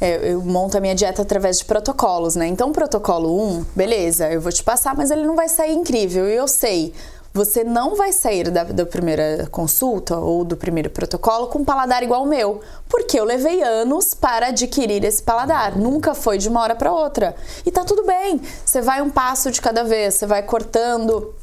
Eu, 0.00 0.20
eu 0.20 0.42
monto 0.42 0.76
a 0.78 0.80
minha 0.80 0.94
dieta 0.94 1.22
através 1.22 1.58
de 1.58 1.64
protocolos, 1.64 2.36
né? 2.36 2.46
Então, 2.46 2.70
protocolo 2.70 3.58
1, 3.58 3.64
beleza, 3.74 4.30
eu 4.30 4.40
vou 4.40 4.52
te 4.52 4.62
passar, 4.62 4.94
mas 4.94 5.10
ele 5.10 5.26
não 5.26 5.34
vai 5.34 5.48
sair 5.48 5.74
incrível. 5.74 6.28
E 6.28 6.36
eu 6.36 6.46
sei 6.46 6.94
você 7.34 7.64
não 7.64 7.96
vai 7.96 8.12
sair 8.12 8.48
da, 8.48 8.62
da, 8.62 8.86
primeira 8.86 9.48
consulta 9.50 10.16
ou 10.16 10.44
do 10.44 10.56
primeiro 10.56 10.88
protocolo 10.88 11.48
com 11.48 11.58
um 11.58 11.64
paladar 11.64 12.04
igual 12.04 12.20
ao 12.20 12.26
meu, 12.26 12.60
porque 12.88 13.18
eu 13.18 13.24
levei 13.24 13.60
anos 13.60 14.14
para 14.14 14.46
adquirir 14.48 15.02
esse 15.02 15.20
paladar. 15.20 15.76
Nunca 15.76 16.14
foi 16.14 16.38
de 16.38 16.48
uma 16.48 16.62
hora 16.62 16.76
para 16.76 16.92
outra. 16.92 17.34
E 17.66 17.72
tá 17.72 17.84
tudo 17.84 18.06
bem. 18.06 18.40
Você 18.64 18.80
vai 18.80 19.02
um 19.02 19.10
passo 19.10 19.50
de 19.50 19.60
cada 19.60 19.82
vez, 19.82 20.14
você 20.14 20.26
vai 20.26 20.44
cortando 20.44 21.34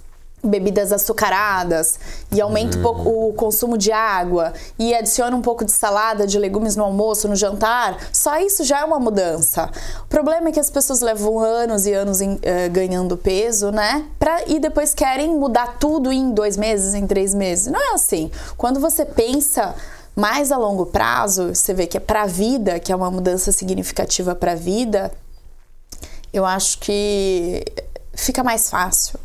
bebidas 0.43 0.91
açucaradas 0.91 1.99
e 2.31 2.41
aumenta 2.41 2.77
um 2.77 2.81
pouco 2.81 3.09
o 3.09 3.33
consumo 3.33 3.77
de 3.77 3.91
água 3.91 4.53
e 4.77 4.93
adiciona 4.93 5.35
um 5.35 5.41
pouco 5.41 5.63
de 5.63 5.71
salada 5.71 6.25
de 6.25 6.37
legumes 6.39 6.75
no 6.75 6.83
almoço, 6.83 7.27
no 7.27 7.35
jantar, 7.35 7.97
só 8.11 8.39
isso 8.39 8.63
já 8.63 8.79
é 8.79 8.83
uma 8.83 8.99
mudança. 8.99 9.69
O 10.03 10.07
problema 10.07 10.49
é 10.49 10.51
que 10.51 10.59
as 10.59 10.69
pessoas 10.69 11.01
levam 11.01 11.39
anos 11.39 11.85
e 11.85 11.93
anos 11.93 12.21
em, 12.21 12.33
uh, 12.33 12.39
ganhando 12.71 13.15
peso, 13.15 13.71
né? 13.71 14.05
Pra, 14.17 14.43
e 14.47 14.59
depois 14.59 14.93
querem 14.93 15.29
mudar 15.35 15.77
tudo 15.79 16.11
em 16.11 16.31
dois 16.31 16.57
meses, 16.57 16.93
em 16.93 17.05
três 17.05 17.33
meses. 17.33 17.67
Não 17.67 17.79
é 17.79 17.93
assim. 17.93 18.31
Quando 18.57 18.79
você 18.79 19.05
pensa 19.05 19.75
mais 20.15 20.51
a 20.51 20.57
longo 20.57 20.87
prazo, 20.87 21.53
você 21.55 21.73
vê 21.73 21.87
que 21.87 21.97
é 21.97 21.99
para 21.99 22.23
a 22.23 22.27
vida, 22.27 22.79
que 22.79 22.91
é 22.91 22.95
uma 22.95 23.09
mudança 23.09 23.51
significativa 23.51 24.35
para 24.35 24.53
a 24.53 24.55
vida, 24.55 25.11
eu 26.33 26.45
acho 26.45 26.79
que 26.79 27.63
fica 28.13 28.43
mais 28.43 28.69
fácil. 28.69 29.19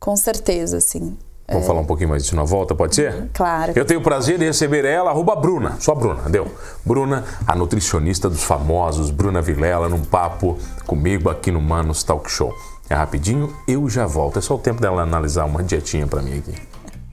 Com 0.00 0.16
certeza, 0.16 0.78
assim. 0.78 1.16
Vamos 1.46 1.64
é... 1.64 1.66
falar 1.66 1.80
um 1.80 1.84
pouquinho 1.84 2.08
mais 2.08 2.22
disso 2.22 2.34
na 2.34 2.44
volta, 2.44 2.74
pode 2.74 2.94
ser? 2.94 3.28
Claro. 3.34 3.72
Eu 3.76 3.84
tenho 3.84 4.00
o 4.00 4.02
prazer 4.02 4.38
de 4.38 4.46
receber 4.46 4.84
ela, 4.84 5.10
arroba 5.10 5.36
Bruna, 5.36 5.76
só 5.78 5.94
Bruna, 5.94 6.22
deu? 6.28 6.46
Bruna, 6.84 7.24
a 7.46 7.54
nutricionista 7.54 8.28
dos 8.28 8.42
famosos, 8.42 9.10
Bruna 9.10 9.42
Vilela, 9.42 9.88
num 9.88 10.02
papo 10.02 10.56
comigo 10.86 11.28
aqui 11.28 11.50
no 11.50 11.60
Manos 11.60 12.02
Talk 12.02 12.30
Show. 12.30 12.54
É 12.88 12.94
rapidinho, 12.94 13.54
eu 13.68 13.88
já 13.88 14.06
volto. 14.06 14.38
É 14.38 14.42
só 14.42 14.54
o 14.54 14.58
tempo 14.58 14.80
dela 14.80 15.02
analisar 15.02 15.44
uma 15.44 15.62
dietinha 15.62 16.06
para 16.06 16.22
mim 16.22 16.38
aqui. 16.38 16.54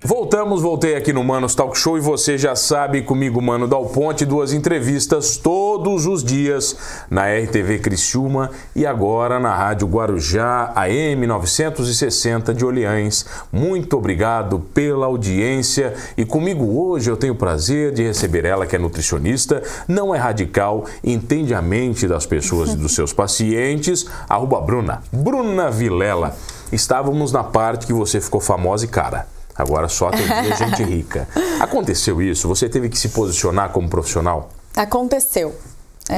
Voltamos, 0.08 0.62
voltei 0.62 0.96
aqui 0.96 1.12
no 1.12 1.22
Manos 1.22 1.54
Talk 1.54 1.78
Show 1.78 1.98
e 1.98 2.00
você 2.00 2.38
já 2.38 2.56
sabe, 2.56 3.02
comigo, 3.02 3.42
Mano 3.42 3.68
Dal 3.68 3.88
Ponte, 3.88 4.26
duas 4.26 4.54
entrevistas 4.54 5.36
todos 5.36 6.06
os 6.06 6.24
dias 6.24 6.78
na 7.10 7.26
RTV 7.28 7.80
Criciúma 7.80 8.50
e 8.74 8.86
agora 8.86 9.38
na 9.38 9.54
Rádio 9.54 9.86
Guarujá, 9.86 10.72
AM 10.74 11.28
960 11.28 12.54
de 12.54 12.64
Orleans. 12.64 13.26
Muito 13.52 13.98
obrigado 13.98 14.62
pela 14.74 15.08
audiência 15.08 15.94
e 16.16 16.24
comigo 16.24 16.64
hoje 16.80 17.12
eu 17.12 17.18
tenho 17.18 17.34
o 17.34 17.38
prazer 17.38 17.92
de 17.92 18.04
receber 18.04 18.46
ela, 18.46 18.66
que 18.66 18.78
é 18.78 18.80
nutricionista, 18.80 19.62
não 19.90 20.16
é 20.16 20.18
radical, 20.18 20.86
entende 21.04 21.54
a 21.54 21.62
mente 21.62 22.08
das 22.08 22.26
pessoas 22.26 22.72
e 22.72 22.78
dos 22.78 22.96
seus 22.96 23.12
pacientes, 23.12 24.06
arroba 24.30 24.62
Bruna, 24.62 25.04
Bruna 25.12 25.70
Vilela. 25.70 26.34
Estávamos 26.72 27.34
na 27.34 27.44
parte 27.44 27.86
que 27.86 27.92
você 27.92 28.22
ficou 28.22 28.40
famosa 28.40 28.86
e 28.86 28.88
cara. 28.88 29.36
Agora 29.58 29.90
só 29.90 30.10
atendia 30.10 30.56
gente 30.56 30.84
rica. 30.84 31.28
Aconteceu 31.60 32.22
isso? 32.22 32.48
Você 32.48 32.70
teve 32.70 32.90
que 32.90 32.98
se 32.98 33.10
posicionar 33.10 33.72
como 33.72 33.90
profissional? 33.90 34.50
Aconteceu. 34.76 35.56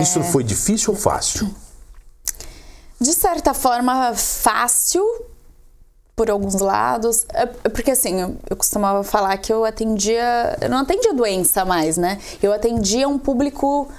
Isso 0.01 0.19
é... 0.19 0.23
foi 0.23 0.43
difícil 0.43 0.93
ou 0.93 0.99
fácil? 0.99 1.49
De 2.99 3.13
certa 3.13 3.53
forma, 3.53 4.13
fácil 4.13 5.03
por 6.15 6.29
alguns 6.29 6.55
lados. 6.55 7.25
É, 7.33 7.43
é 7.63 7.69
porque 7.69 7.91
assim, 7.91 8.19
eu, 8.19 8.35
eu 8.49 8.57
costumava 8.57 9.03
falar 9.05 9.37
que 9.37 9.53
eu 9.53 9.63
atendia. 9.63 10.57
Eu 10.59 10.69
não 10.69 10.79
atendia 10.79 11.13
doença 11.13 11.63
mais, 11.63 11.95
né? 11.95 12.19
Eu 12.43 12.51
atendia 12.51 13.07
um 13.07 13.17
público 13.17 13.89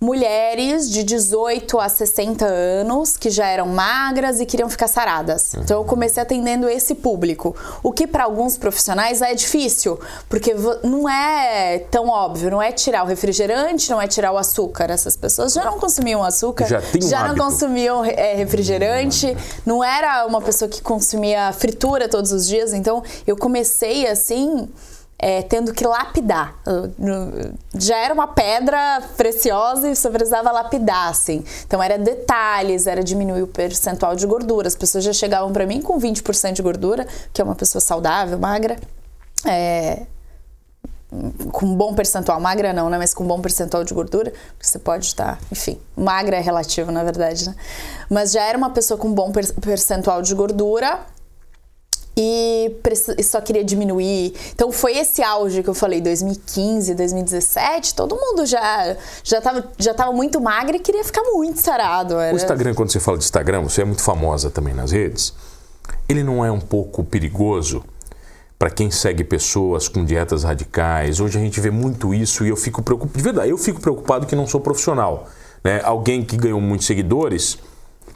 mulheres 0.00 0.90
de 0.90 1.04
18 1.04 1.78
a 1.78 1.86
60 1.86 2.46
anos 2.46 3.18
que 3.18 3.28
já 3.28 3.46
eram 3.46 3.66
magras 3.66 4.40
e 4.40 4.46
queriam 4.46 4.68
ficar 4.70 4.88
saradas. 4.88 5.52
Uhum. 5.52 5.60
Então 5.60 5.78
eu 5.78 5.84
comecei 5.84 6.22
atendendo 6.22 6.68
esse 6.68 6.94
público, 6.94 7.54
o 7.82 7.92
que 7.92 8.06
para 8.06 8.24
alguns 8.24 8.56
profissionais 8.56 9.20
é 9.20 9.34
difícil, 9.34 10.00
porque 10.26 10.54
não 10.82 11.06
é 11.06 11.80
tão 11.90 12.08
óbvio, 12.08 12.50
não 12.50 12.62
é 12.62 12.72
tirar 12.72 13.04
o 13.04 13.06
refrigerante, 13.06 13.90
não 13.90 14.00
é 14.00 14.08
tirar 14.08 14.32
o 14.32 14.38
açúcar. 14.38 14.90
Essas 14.90 15.16
pessoas 15.16 15.52
já 15.52 15.64
não 15.64 15.78
consumiam 15.78 16.24
açúcar, 16.24 16.66
já, 16.66 16.78
um 16.78 17.06
já 17.06 17.28
não 17.28 17.36
consumiam 17.36 18.02
é, 18.02 18.34
refrigerante, 18.34 19.26
uhum. 19.26 19.36
não 19.66 19.84
era 19.84 20.26
uma 20.26 20.40
pessoa 20.40 20.68
que 20.68 20.80
consumia 20.80 21.52
fritura 21.52 22.08
todos 22.08 22.32
os 22.32 22.46
dias. 22.46 22.72
Então 22.72 23.02
eu 23.26 23.36
comecei 23.36 24.06
assim 24.06 24.66
é, 25.22 25.42
tendo 25.42 25.74
que 25.74 25.86
lapidar. 25.86 26.58
Já 27.74 27.98
era 27.98 28.14
uma 28.14 28.26
pedra 28.26 29.02
preciosa 29.18 29.90
e 29.90 29.94
você 29.94 30.08
precisava 30.08 30.50
lapidar, 30.50 31.10
assim. 31.10 31.44
Então, 31.66 31.82
era 31.82 31.98
detalhes, 31.98 32.86
era 32.86 33.04
diminuir 33.04 33.42
o 33.42 33.46
percentual 33.46 34.16
de 34.16 34.26
gordura. 34.26 34.66
As 34.66 34.74
pessoas 34.74 35.04
já 35.04 35.12
chegavam 35.12 35.52
para 35.52 35.66
mim 35.66 35.82
com 35.82 36.00
20% 36.00 36.54
de 36.54 36.62
gordura, 36.62 37.06
que 37.34 37.40
é 37.42 37.44
uma 37.44 37.54
pessoa 37.54 37.82
saudável, 37.82 38.38
magra. 38.38 38.78
É, 39.44 40.06
com 41.52 41.66
um 41.66 41.74
bom 41.74 41.92
percentual, 41.94 42.40
magra 42.40 42.72
não, 42.72 42.88
né? 42.88 42.96
Mas 42.96 43.12
com 43.12 43.24
um 43.24 43.26
bom 43.26 43.40
percentual 43.42 43.84
de 43.84 43.92
gordura, 43.92 44.32
você 44.58 44.78
pode 44.78 45.04
estar, 45.04 45.38
enfim, 45.52 45.78
magra 45.94 46.36
é 46.36 46.40
relativo, 46.40 46.90
na 46.90 47.04
verdade, 47.04 47.46
né? 47.46 47.54
Mas 48.08 48.32
já 48.32 48.42
era 48.44 48.56
uma 48.56 48.70
pessoa 48.70 48.96
com 48.96 49.08
um 49.08 49.12
bom 49.12 49.30
percentual 49.60 50.22
de 50.22 50.34
gordura 50.34 51.00
e 52.20 53.22
só 53.22 53.40
queria 53.40 53.64
diminuir. 53.64 54.34
Então 54.54 54.70
foi 54.70 54.96
esse 54.98 55.22
auge 55.22 55.62
que 55.62 55.70
eu 55.70 55.74
falei, 55.74 56.00
2015, 56.00 56.94
2017, 56.94 57.94
todo 57.94 58.16
mundo 58.16 58.44
já 58.44 58.96
já 59.24 59.40
tava, 59.40 59.64
já 59.78 59.94
tava 59.94 60.12
muito 60.12 60.40
magro 60.40 60.76
e 60.76 60.78
queria 60.78 61.04
ficar 61.04 61.22
muito 61.22 61.60
sarado. 61.60 62.18
Era... 62.18 62.34
O 62.34 62.36
Instagram, 62.36 62.74
quando 62.74 62.90
você 62.90 63.00
fala 63.00 63.16
de 63.16 63.24
Instagram, 63.24 63.62
você 63.62 63.82
é 63.82 63.84
muito 63.84 64.02
famosa 64.02 64.50
também 64.50 64.74
nas 64.74 64.92
redes. 64.92 65.32
Ele 66.08 66.22
não 66.22 66.44
é 66.44 66.50
um 66.50 66.60
pouco 66.60 67.02
perigoso 67.04 67.82
para 68.58 68.68
quem 68.68 68.90
segue 68.90 69.24
pessoas 69.24 69.88
com 69.88 70.04
dietas 70.04 70.44
radicais? 70.44 71.18
Hoje 71.18 71.38
a 71.38 71.40
gente 71.40 71.58
vê 71.60 71.70
muito 71.70 72.12
isso 72.12 72.44
e 72.44 72.50
eu 72.50 72.56
fico 72.56 72.82
preocupado, 72.82 73.16
de 73.16 73.24
verdade, 73.24 73.48
eu 73.48 73.56
fico 73.56 73.80
preocupado 73.80 74.26
que 74.26 74.36
não 74.36 74.46
sou 74.46 74.60
profissional. 74.60 75.28
Né? 75.64 75.80
Alguém 75.82 76.22
que 76.22 76.36
ganhou 76.36 76.60
muitos 76.60 76.86
seguidores 76.86 77.58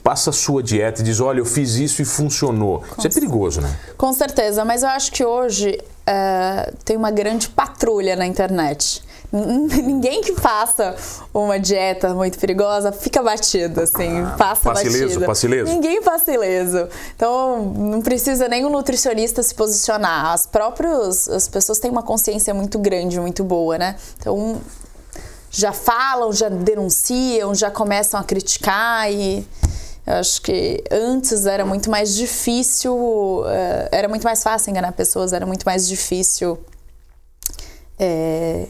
passa 0.05 0.29
a 0.29 0.33
sua 0.33 0.63
dieta 0.63 1.01
e 1.01 1.05
diz: 1.05 1.19
olha, 1.19 1.41
eu 1.41 1.47
fiz 1.47 1.77
isso 1.77 2.03
e 2.03 2.05
funcionou. 2.05 2.81
Com 2.81 2.99
isso 2.99 3.07
é 3.07 3.11
perigoso, 3.11 3.61
né? 3.63 3.77
Com 3.97 4.13
certeza, 4.13 4.65
mas 4.65 4.83
eu 4.83 4.91
acho 4.91 5.11
que 5.11 5.25
hoje 5.25 5.81
é, 6.07 6.73
tem 6.85 6.97
uma 6.97 7.11
grande 7.11 7.49
patrulha 7.49 8.15
na 8.15 8.27
internet. 8.27 9.03
Ninguém 9.33 10.21
que 10.21 10.33
faça 10.37 10.95
uma 11.33 11.59
dieta 11.59 12.15
muito 12.15 12.39
perigosa 12.39 12.93
fica 12.93 13.21
batido, 13.21 13.81
assim, 13.81 14.21
ah, 14.21 14.37
passa 14.39 14.71
passe 14.71 14.85
batido. 14.85 14.97
Ileso, 14.97 15.21
passe 15.23 15.47
ileso. 15.47 15.73
Ninguém 15.73 16.01
passa 16.01 16.33
ileso. 16.33 16.89
Então, 17.17 17.65
não 17.75 18.01
precisa 18.01 18.47
nenhum 18.47 18.71
nutricionista 18.71 19.43
se 19.43 19.53
posicionar. 19.53 20.27
As 20.27 20.47
próprias 20.47 21.29
as 21.29 21.49
pessoas 21.49 21.81
têm 21.81 21.91
uma 21.91 22.03
consciência 22.03 22.55
muito 22.55 22.79
grande, 22.79 23.19
muito 23.19 23.43
boa, 23.43 23.77
né? 23.77 23.97
Então, 24.21 24.61
já 25.51 25.73
falam, 25.73 26.33
já 26.33 26.49
denunciam, 26.49 27.53
já 27.57 27.73
começam 27.73 28.21
a 28.21 28.23
criticar 28.23 29.11
e 29.11 29.45
eu 30.07 30.15
acho 30.15 30.43
que 30.43 30.85
antes 30.91 31.47
era 31.47 31.65
muito 31.65 31.91
mais 31.91 32.15
difícil, 32.15 33.43
eh, 33.47 33.89
era 33.91 34.09
muito 34.09 34.25
mais 34.25 34.43
fácil 34.43 34.71
enganar 34.71 34.93
pessoas, 34.93 35.33
era 35.33 35.47
muito 35.47 35.65
mais 35.65 35.89
difícil. 35.89 36.59
É... 37.99 38.67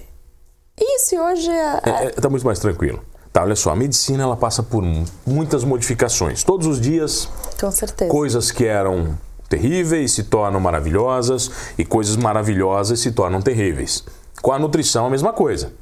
Isso, 0.79 1.15
e 1.15 1.19
hoje. 1.19 1.51
É, 1.51 1.81
é, 1.85 2.05
é, 2.07 2.11
tá 2.11 2.29
muito 2.29 2.47
mais 2.47 2.59
tranquilo. 2.59 3.03
Tá, 3.33 3.43
olha 3.43 3.57
só, 3.57 3.71
a 3.71 3.77
medicina 3.77 4.23
ela 4.23 4.37
passa 4.37 4.63
por 4.63 4.85
muitas 5.27 5.65
modificações. 5.65 6.45
Todos 6.45 6.69
os 6.69 6.81
dias. 6.81 7.29
Com 7.61 7.71
certeza. 7.71 8.11
Coisas 8.11 8.53
que 8.53 8.65
eram 8.65 9.19
terríveis 9.49 10.13
se 10.13 10.25
tornam 10.25 10.61
maravilhosas 10.61 11.51
e 11.77 11.85
coisas 11.85 12.17
maravilhosas 12.17 13.01
se 13.01 13.11
tornam 13.11 13.43
terríveis. 13.43 14.05
Com 14.41 14.53
a 14.53 14.59
nutrição, 14.59 15.07
a 15.07 15.11
mesma 15.11 15.33
coisa. 15.33 15.73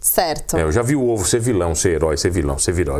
Certo. 0.00 0.56
É, 0.56 0.62
eu 0.62 0.72
já 0.72 0.82
vi 0.82 0.96
o 0.96 1.08
ovo 1.08 1.26
ser 1.26 1.40
vilão, 1.40 1.74
ser 1.74 1.90
herói, 1.90 2.16
ser 2.16 2.30
vilão, 2.30 2.58
ser 2.58 2.72
vilão 2.72 2.98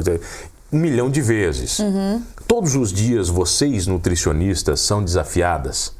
um 0.74 0.78
milhão 0.78 1.08
de 1.08 1.22
vezes. 1.22 1.78
Uhum. 1.78 2.20
Todos 2.48 2.74
os 2.74 2.92
dias 2.92 3.28
vocês, 3.28 3.86
nutricionistas, 3.86 4.80
são 4.80 5.04
desafiadas 5.04 5.92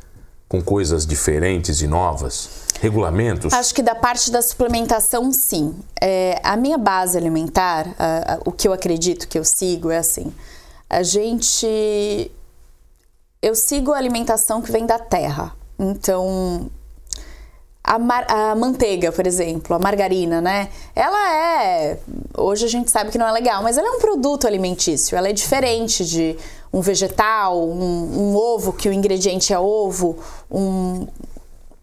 com 0.49 0.61
coisas 0.61 1.07
diferentes 1.07 1.81
e 1.81 1.87
novas? 1.87 2.64
Regulamentos? 2.81 3.52
Acho 3.52 3.73
que 3.73 3.83
da 3.83 3.95
parte 3.95 4.33
da 4.33 4.43
suplementação, 4.43 5.33
sim. 5.33 5.76
É, 6.00 6.40
a 6.43 6.57
minha 6.57 6.76
base 6.76 7.16
alimentar, 7.16 7.95
a, 7.97 8.35
a, 8.35 8.38
o 8.45 8.50
que 8.50 8.66
eu 8.66 8.73
acredito 8.73 9.28
que 9.28 9.38
eu 9.38 9.45
sigo 9.45 9.90
é 9.90 9.99
assim: 9.99 10.35
a 10.90 11.04
gente. 11.04 12.31
Eu 13.40 13.54
sigo 13.54 13.93
a 13.93 13.99
alimentação 13.99 14.61
que 14.61 14.73
vem 14.73 14.87
da 14.87 14.99
terra. 14.99 15.54
Então, 15.78 16.71
a, 17.87 18.50
a 18.50 18.55
manteiga, 18.55 19.12
por 19.12 19.26
exemplo, 19.26 19.76
a 19.76 19.79
margarina, 19.79 20.41
né? 20.41 20.69
Ela 20.97 21.35
é. 21.35 21.99
Hoje 22.37 22.64
a 22.64 22.69
gente 22.69 22.91
sabe 22.91 23.11
que 23.11 23.19
não 23.19 23.29
é 23.29 23.33
legal, 23.33 23.62
mas 23.62 23.76
ela 23.76 23.87
é 23.87 23.91
um 23.91 24.00
produto 24.00 24.47
alimentício. 24.47 25.17
Ela 25.19 25.29
é 25.29 25.33
diferente 25.33 26.03
de 26.05 26.35
um 26.73 26.81
vegetal, 26.81 27.62
um, 27.62 28.33
um 28.33 28.37
ovo 28.37 28.73
que 28.73 28.88
o 28.88 28.93
ingrediente 28.93 29.53
é 29.53 29.59
ovo, 29.59 30.17
um, 30.50 31.07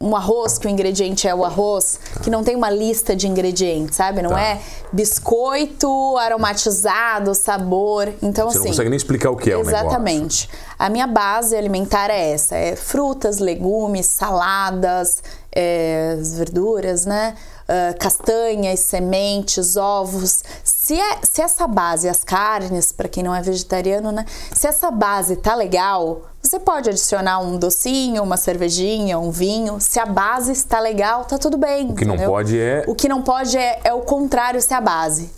um 0.01 0.15
arroz 0.15 0.57
que 0.57 0.65
o 0.65 0.69
ingrediente 0.69 1.27
é 1.27 1.35
o 1.35 1.45
arroz, 1.45 1.99
que 2.23 2.29
não 2.31 2.43
tem 2.43 2.55
uma 2.55 2.71
lista 2.71 3.15
de 3.15 3.27
ingredientes, 3.27 3.95
sabe? 3.95 4.23
Não 4.23 4.31
Tá. 4.31 4.41
é 4.41 4.59
biscoito 4.91 6.17
aromatizado, 6.17 7.35
sabor. 7.35 8.11
Então, 8.21 8.49
Você 8.49 8.57
assim. 8.57 8.65
não 8.67 8.71
consegue 8.73 8.89
nem 8.89 8.97
explicar 8.97 9.29
o 9.29 9.35
que 9.37 9.51
é 9.51 9.55
o 9.55 9.63
negócio. 9.63 9.77
Exatamente. 9.87 10.49
A 10.79 10.89
minha 10.89 11.05
base 11.07 11.55
alimentar 11.55 12.09
é 12.09 12.31
essa: 12.31 12.55
é 12.55 12.75
frutas, 12.75 13.37
legumes, 13.37 14.07
saladas, 14.07 15.21
é, 15.55 16.17
as 16.19 16.33
verduras, 16.33 17.05
né? 17.05 17.35
Ah, 17.67 17.93
castanhas, 17.97 18.81
sementes, 18.81 19.77
ovos. 19.77 20.43
Se, 20.63 20.99
é- 20.99 21.19
se 21.23 21.41
essa 21.41 21.65
base, 21.67 22.09
as 22.09 22.21
carnes, 22.21 22.91
para 22.91 23.07
quem 23.07 23.23
não 23.23 23.33
é 23.33 23.41
vegetariano, 23.41 24.11
né? 24.11 24.25
Se 24.53 24.67
essa 24.67 24.91
base 24.91 25.37
tá 25.37 25.55
legal, 25.55 26.23
você 26.41 26.59
pode 26.59 26.89
adicionar 26.89 27.39
um 27.39 27.57
docinho, 27.57 28.23
uma 28.23 28.35
cervejinha, 28.35 29.17
um 29.17 29.31
vinho. 29.31 29.79
Se 29.79 29.99
a 30.01 30.05
base 30.05 30.51
está 30.51 30.81
legal, 30.81 31.23
tá 31.23 31.37
tudo 31.37 31.57
bem. 31.57 31.91
O 31.91 31.95
que 31.95 32.03
não 32.03 32.17
pode 32.27 32.59
é- 32.59 32.83
O 32.87 32.93
que 32.95 33.07
não 33.07 33.21
pode 33.21 33.57
é, 33.57 33.79
é 33.85 33.93
o 33.93 34.01
contrário 34.01 34.61
se 34.61 34.73
a 34.73 34.81
base. 34.81 35.31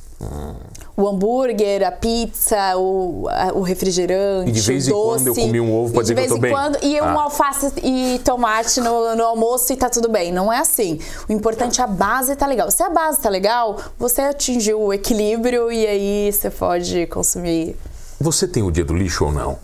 O 0.96 1.08
hambúrguer, 1.08 1.84
a 1.88 1.92
pizza, 1.92 2.78
o, 2.78 3.28
a- 3.28 3.52
o 3.54 3.62
refrigerante, 3.62 4.50
E 4.50 4.52
de 4.52 4.62
vez 4.62 4.88
o 4.88 4.90
em 4.90 4.94
doce. 4.94 5.24
quando 5.24 5.28
eu 5.28 5.36
comi 5.36 5.60
um 5.60 5.74
ovo 5.76 5.92
pra 5.94 6.02
E 6.02 6.04
dizer 6.04 6.14
de 6.16 6.22
que 6.22 6.28
eu 6.28 6.30
vez 6.30 6.32
tô 6.32 6.38
em 6.38 6.42
bem. 6.42 6.52
quando 6.52 6.84
E 6.84 7.02
um 7.02 7.06
Ah. 7.20 7.24
alface 7.24 7.74
e 7.84 8.22
tomate 8.24 8.80
no, 8.80 9.16
no 9.16 9.24
almoço 9.24 9.74
e 9.74 9.76
tá 9.76 9.90
tudo 9.90 10.08
bem. 10.08 10.32
Não 10.32 10.54
é 10.54 10.60
assim. 10.60 11.00
O 11.28 11.34
importante 11.34 11.82
é 11.82 11.84
a 11.84 11.88
base 11.88 12.36
tá 12.36 12.46
legal. 12.46 12.70
Se 12.70 12.84
a 12.84 12.90
base 12.90 13.20
tá 13.20 13.28
legal, 13.30 13.80
você 13.98 14.22
atingiu 14.22 14.80
o 14.82 14.94
equilíbrio 14.94 15.72
e 15.72 15.88
aí 15.88 16.32
você 16.32 16.52
pode 16.52 17.08
consumir. 17.08 17.76
Você 18.20 18.48
tem 18.48 18.62
o 18.62 18.70
dia 18.70 18.86
do 18.86 18.94
lixo 18.96 19.26
ou 19.26 19.32
não? 19.32 19.58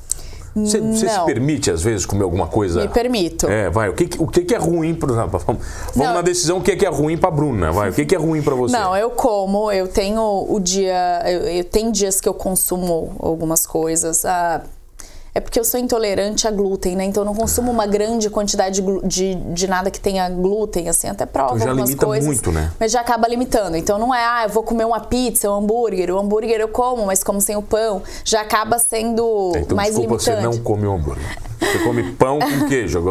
Você, 0.56 0.80
você 0.80 1.08
se 1.08 1.26
permite, 1.26 1.72
às 1.72 1.82
vezes, 1.82 2.06
comer 2.06 2.24
alguma 2.24 2.48
coisa? 2.48 2.82
Me 2.82 2.88
permito. 2.88 3.48
É, 3.48 3.70
vai. 3.70 3.90
O 3.90 3.94
que, 3.94 4.10
o 4.18 4.28
que, 4.28 4.54
é 4.54 4.58
ruim 4.58 4.96
pra. 4.96 5.26
Vamos, 5.26 5.64
Não. 5.96 6.14
na 6.14 6.22
decisão 6.22 6.58
o 6.58 6.62
que, 6.62 6.86
é 6.86 6.90
ruim 6.90 7.18
pra 7.18 7.30
Bruna. 7.30 7.72
Vai. 7.72 7.90
O 7.90 7.94
que, 7.94 8.16
é 8.16 8.18
ruim 8.18 8.42
pra 8.42 8.56
você? 8.56 8.76
Não, 8.76 8.96
eu 8.96 9.12
como, 9.12 9.72
eu 9.72 9.88
tenho 9.88 10.46
o 10.50 10.60
dia. 10.60 11.22
Eu, 11.26 11.42
eu 11.42 11.64
tenho 11.64 11.92
dias 11.92 12.20
que 12.20 12.28
eu 12.28 12.34
consumo 12.34 13.16
algumas 13.20 13.66
coisas. 13.66 14.26
Ah, 14.26 14.64
é 15.40 15.42
porque 15.42 15.60
eu 15.60 15.64
sou 15.64 15.80
intolerante 15.80 16.48
a 16.48 16.52
glúten, 16.52 16.96
né? 16.96 17.06
Então 17.06 17.22
eu 17.24 17.26
não 17.26 17.34
consumo 17.34 17.72
uma 17.72 17.88
grande 17.88 18.30
quantidade 18.30 18.82
de, 18.82 19.02
de, 19.08 19.36
de 19.36 19.68
nada 19.68 19.90
que 19.90 20.00
tenha 20.00 20.30
glúten, 20.30 20.90
assim, 20.90 21.08
até 21.08 21.26
prova 21.26 21.56
Então 21.56 21.60
já 21.60 21.70
algumas 21.72 21.90
limita 21.90 22.06
coisas. 22.06 22.26
muito, 22.26 22.52
né? 22.52 22.72
Mas 22.80 22.92
já 22.92 23.02
acaba 23.02 23.28
limitando. 23.28 23.76
Então 23.78 23.98
não 23.98 24.14
é, 24.14 24.24
ah, 24.24 24.44
eu 24.44 24.50
vou 24.50 24.64
comer 24.64 24.86
uma 24.86 25.00
pizza, 25.00 25.50
um 25.50 25.56
hambúrguer. 25.56 26.12
O 26.14 26.20
hambúrguer 26.20 26.60
eu 26.60 26.68
como, 26.68 27.06
mas 27.06 27.24
como 27.24 27.40
sem 27.42 27.56
o 27.56 27.62
pão, 27.62 28.02
já 28.24 28.42
acaba 28.42 28.78
sendo 28.78 29.54
Então, 29.56 29.76
mais 29.76 29.96
desculpa, 29.96 30.16
limitante. 30.24 30.42
você 30.42 30.58
não 30.58 30.64
come 30.64 30.86
o 30.86 30.94
hambúrguer. 30.94 31.38
Você 31.60 31.80
come 31.80 32.04
pão 32.14 32.40
com 32.40 32.68
queijo. 32.68 33.00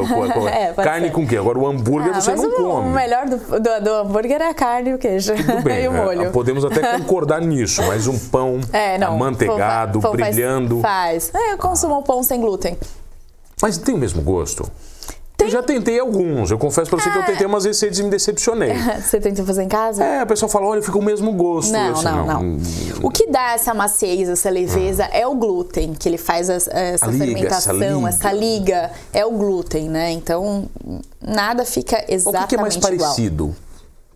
É, 0.49 0.73
carne 0.73 1.09
ser. 1.09 1.13
com 1.13 1.27
queijo. 1.27 1.43
Agora, 1.43 1.59
o 1.59 1.67
hambúrguer 1.67 2.13
Ah, 2.15 2.21
você 2.21 2.35
não 2.35 2.45
o, 2.45 2.51
come. 2.53 2.89
o 2.89 2.93
melhor 2.93 3.27
do, 3.27 3.37
do, 3.37 3.81
do 3.85 3.91
hambúrguer 3.95 4.41
é 4.41 4.49
a 4.49 4.55
carne 4.55 4.91
e 4.91 4.95
o 4.95 4.99
queijo. 4.99 5.35
Tudo 5.35 5.61
bem, 5.63 5.85
e 5.85 5.89
o 5.89 5.95
é, 5.95 6.05
molho. 6.05 6.31
podemos 6.31 6.65
até 6.65 6.97
concordar 6.97 7.41
nisso, 7.41 7.83
mas 7.87 8.07
um 8.07 8.19
pão 8.19 8.61
É, 8.73 8.97
não. 8.99 9.15
amanteigado, 9.15 10.01
brilhando. 10.01 10.81
Faz. 10.81 11.31
É, 11.35 11.53
eu 11.53 11.59
consumo 11.59 12.03
pão 12.03 12.18
sem 12.23 12.41
glúten. 12.41 12.77
Mas 13.61 13.77
tem 13.79 13.95
o 13.95 13.99
mesmo 13.99 14.23
gosto? 14.23 14.71
Eu 15.41 15.49
já 15.49 15.63
tentei 15.63 15.99
alguns. 16.01 16.51
Eu 16.51 16.59
confesso 16.59 16.91
pra 16.91 16.99
você 17.01 17.09
É. 17.09 17.13
que 17.13 17.19
eu 17.19 17.23
tentei 17.25 17.47
umas 17.47 17.65
receitas 17.65 17.99
e 18.01 18.03
me 18.03 18.11
decepcionei. 18.11 18.73
Você 19.01 19.21
tentou 19.21 19.47
fazer 19.47 19.63
em 19.63 19.69
casa? 19.69 20.03
É, 20.05 20.19
a 20.21 20.27
pessoa 20.27 20.49
fala, 20.49 20.67
olha, 20.67 20.83
fica 20.83 20.99
o 20.99 21.03
mesmo 21.03 21.33
gosto. 21.33 21.71
Não, 21.73 21.93
disse, 21.93 22.05
não, 22.05 22.27
não. 22.27 22.59
O 23.05 23.09
que 23.09 23.29
dá 23.31 23.53
essa 23.53 23.73
maciez, 23.73 24.29
essa 24.29 24.51
leveza 24.51 25.05
é 25.05 25.25
o 25.29 25.37
glúten, 25.37 25.95
que 25.95 26.09
ele 26.09 26.19
faz 26.19 26.51
as- 26.51 26.67
essa 26.67 27.07
A 27.07 27.09
liga, 27.09 27.25
fermentação, 27.25 27.59
essa 27.59 27.73
liga. 27.73 28.09
essa 28.09 28.33
liga, 28.33 28.91
é 29.13 29.25
o 29.25 29.31
glúten, 29.31 29.89
né? 29.89 30.11
Então, 30.11 30.69
nada 31.23 31.65
fica 31.65 32.05
O 32.09 32.13
exatamente 32.13 32.43
que, 32.43 32.49
que 32.49 32.55
é 32.57 32.61
mais 32.61 32.75
igual. 32.75 32.89
parecido 33.15 33.57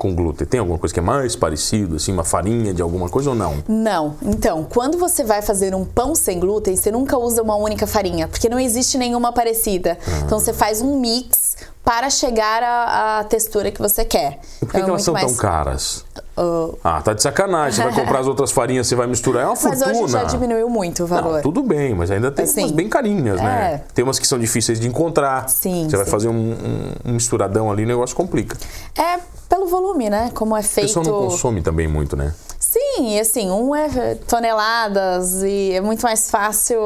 com 0.02 0.12
glúten? 0.12 0.44
Tem 0.44 0.58
alguma 0.58 0.80
coisa 0.80 0.92
que 0.92 0.98
é 0.98 1.02
mais 1.02 1.36
parecido, 1.36 1.94
assim, 1.94 2.12
uma 2.12 2.24
farinha 2.24 2.74
de 2.74 2.82
alguma 2.82 3.08
coisa 3.08 3.30
ou 3.30 3.36
não? 3.36 3.62
Não. 3.68 4.16
Então, 4.20 4.66
quando 4.68 4.98
você 4.98 5.22
vai 5.22 5.40
fazer 5.42 5.76
um 5.76 5.84
pão 5.84 6.12
sem 6.16 6.40
glúten, 6.40 6.74
você 6.74 6.90
nunca 6.90 7.16
usa 7.16 7.40
uma 7.40 7.54
única 7.54 7.86
farinha, 7.86 8.26
porque 8.26 8.48
não 8.48 8.58
existe 8.58 8.98
nenhuma 8.98 9.32
parecida. 9.32 9.96
Ah. 10.04 10.22
Então, 10.26 10.40
você 10.40 10.52
faz 10.52 10.82
um 10.82 10.98
mix 10.98 11.56
para 11.84 12.08
chegar 12.10 12.62
à, 12.62 13.18
à 13.20 13.24
textura 13.24 13.70
que 13.72 13.80
você 13.82 14.04
quer. 14.04 14.38
E 14.62 14.66
por 14.66 14.70
que, 14.70 14.76
Então, 14.76 14.84
que 14.84 14.90
elas 14.90 15.02
são 15.02 15.14
mais- 15.14 15.26
tão 15.26 15.34
caras? 15.36 16.04
Ah, 16.36 16.70
Ah, 16.84 17.02
tá 17.02 17.12
de 17.12 17.22
sacanagem. 17.22 17.72
Você 17.82 17.82
vai 17.90 17.92
comprar 18.04 18.20
as 18.20 18.26
outras 18.26 18.50
farinhas, 18.52 18.86
você 18.86 18.94
vai 18.94 19.06
misturar. 19.06 19.42
É 19.42 19.46
uma 19.46 19.54
mas 19.54 19.60
fortuna. 19.82 20.02
hoje 20.04 20.12
já 20.12 20.24
diminuiu 20.24 20.68
muito 20.70 21.02
o 21.02 21.06
valor. 21.06 21.34
Não, 21.34 21.42
tudo 21.42 21.62
bem, 21.62 21.94
mas 21.94 22.10
ainda 22.10 22.30
tem 22.30 22.44
Assim, 22.44 22.60
umas 22.62 22.70
bem 22.72 22.88
carinhas, 22.88 23.40
né? 23.40 23.74
é. 23.74 23.92
Tem 23.92 24.02
umas 24.04 24.18
que 24.18 24.26
são 24.26 24.38
difíceis 24.38 24.78
de 24.80 24.86
encontrar. 24.88 25.48
Sim, 25.50 25.88
Você 25.90 25.96
vai 25.96 26.04
sim. 26.04 26.10
fazer 26.10 26.28
um, 26.28 26.52
um- 26.52 26.92
um 27.10 27.12
misturadão 27.14 27.70
ali, 27.70 27.84
o 27.84 27.86
negócio 27.86 28.14
complica. 28.16 28.56
É 28.96 29.18
pelo 29.48 29.66
volume, 29.66 30.08
né? 30.08 30.30
Como 30.34 30.56
é 30.56 30.60
A 30.60 30.62
feito. 30.62 30.86
pessoa 30.86 31.04
não 31.04 31.28
consome 31.28 31.60
também 31.62 31.86
muito, 31.88 32.16
né? 32.16 32.32
Sim, 32.58 33.18
assim, 33.20 33.50
um 33.50 33.74
é 33.76 34.14
toneladas 34.26 35.42
e 35.42 35.72
é 35.72 35.80
muito 35.80 36.02
mais 36.02 36.30
fácil 36.30 36.80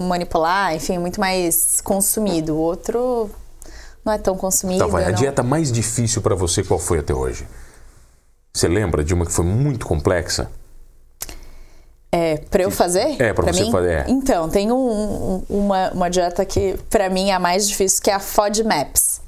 manipular, 0.00 0.74
enfim, 0.74 0.98
muito 0.98 1.18
mais 1.18 1.80
consumido. 1.82 2.54
O 2.54 2.58
outro 2.58 3.28
não 4.04 4.12
é 4.12 4.18
tão 4.18 4.36
consumido. 4.36 4.80
Tá, 4.80 4.86
vai. 4.86 5.04
A 5.04 5.08
não. 5.08 5.14
dieta 5.14 5.42
mais 5.42 5.70
difícil 5.72 6.20
pra 6.22 6.34
você, 6.34 6.62
qual 6.62 6.78
foi 6.80 6.98
até 6.98 7.14
hoje? 7.14 7.46
Você 8.54 8.68
lembra 8.68 9.02
de 9.02 9.14
uma 9.14 9.24
que 9.24 9.32
foi 9.32 9.44
muito 9.44 9.86
complexa? 9.86 10.50
É, 12.14 12.36
pra 12.50 12.62
eu 12.62 12.70
fazer? 12.70 13.16
É, 13.20 13.32
pra 13.32 13.50
você 13.50 13.62
mim? 13.64 13.72
fazer, 13.72 13.90
é. 13.92 14.04
Então, 14.08 14.48
tem 14.50 14.70
um- 14.70 14.76
um- 14.76 15.44
uma, 15.48 15.90
uma 15.92 16.10
dieta 16.10 16.44
que 16.44 16.78
pra 16.90 17.08
mim 17.08 17.30
é 17.30 17.34
a 17.34 17.38
mais 17.38 17.66
difícil, 17.66 18.02
que 18.02 18.10
é 18.10 18.14
a 18.14 18.20
FODMAPs. 18.20 19.20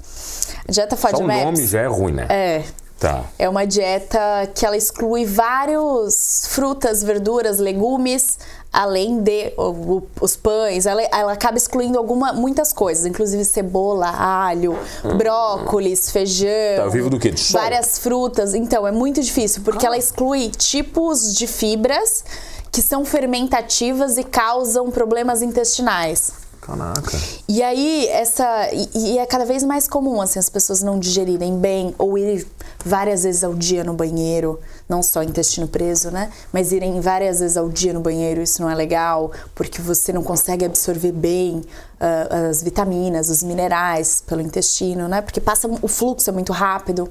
A 0.67 0.71
dieta 0.71 0.95
Só 0.95 1.07
o 1.07 1.11
FODMAPs. 1.11 1.43
nome 1.45 1.65
já 1.67 1.81
é 1.81 1.87
ruim, 1.87 2.11
né? 2.13 2.27
É. 2.29 2.63
Tá. 2.99 3.23
É 3.39 3.49
uma 3.49 3.65
dieta 3.65 4.19
que 4.53 4.65
ela 4.65 4.77
exclui 4.77 5.25
vários 5.25 6.45
frutas, 6.49 7.03
verduras, 7.03 7.57
legumes, 7.59 8.37
além 8.75 9.19
de 9.21 9.53
o- 9.57 9.61
o- 9.97 10.07
os 10.21 10.35
pães. 10.35 10.85
Ela, 10.85 11.01
ela 11.03 11.31
acaba 11.33 11.57
excluindo 11.57 11.97
alguma, 11.97 12.33
muitas 12.33 12.73
coisas, 12.73 13.05
inclusive 13.05 13.43
cebola, 13.45 14.07
alho, 14.09 14.77
brócolis, 15.17 16.09
feijão. 16.11 16.49
Tá 16.77 16.87
vivo 16.87 17.09
do 17.09 17.17
quê? 17.19 17.31
De 17.31 17.39
sol? 17.39 17.59
Várias 17.61 17.97
frutas. 17.97 18.53
Então, 18.53 18.85
é 18.87 18.91
muito 18.91 19.21
difícil, 19.21 19.61
porque 19.63 19.85
ela 19.85 19.97
exclui 19.97 20.49
tipos 20.49 21.33
de 21.33 21.47
fibras 21.47 22.23
que 22.71 22.81
são 22.81 23.05
fermentativas 23.05 24.17
e 24.17 24.23
causam 24.23 24.91
problemas 24.91 25.41
intestinais. 25.41 26.33
Caraca. 26.61 27.17
E 27.47 27.61
aí, 27.61 28.07
essa. 28.07 28.69
E, 28.73 28.89
e 29.13 29.17
é 29.19 29.25
cada 29.27 29.45
vez 29.45 29.63
mais 29.63 29.87
comum, 29.87 30.19
assim, 30.19 30.39
as 30.39 30.49
pessoas 30.49 30.81
não 30.81 30.99
digerirem 30.99 31.57
bem 31.59 31.93
ou 31.97 32.17
ir 32.17 32.45
várias 32.83 33.21
vezes 33.23 33.43
ao 33.43 33.53
dia 33.53 33.83
no 33.83 33.93
banheiro, 33.93 34.59
não 34.87 35.01
só 35.01 35.23
intestino 35.23 35.67
preso, 35.67 36.11
né? 36.11 36.31
Mas 36.53 36.71
irem 36.71 36.99
várias 36.99 37.39
vezes 37.39 37.57
ao 37.57 37.67
dia 37.69 37.93
no 37.93 37.99
banheiro, 37.99 38.41
isso 38.41 38.61
não 38.61 38.69
é 38.69 38.75
legal, 38.75 39.31
porque 39.53 39.81
você 39.81 40.13
não 40.13 40.23
consegue 40.23 40.63
absorver 40.63 41.11
bem 41.11 41.63
ah, 41.99 42.49
as 42.49 42.61
vitaminas, 42.61 43.29
os 43.29 43.41
minerais 43.41 44.21
pelo 44.25 44.41
intestino, 44.41 45.07
né? 45.07 45.21
Porque 45.21 45.41
passa 45.41 45.67
o 45.81 45.87
fluxo 45.87 46.29
é 46.29 46.33
muito 46.33 46.53
rápido. 46.53 47.09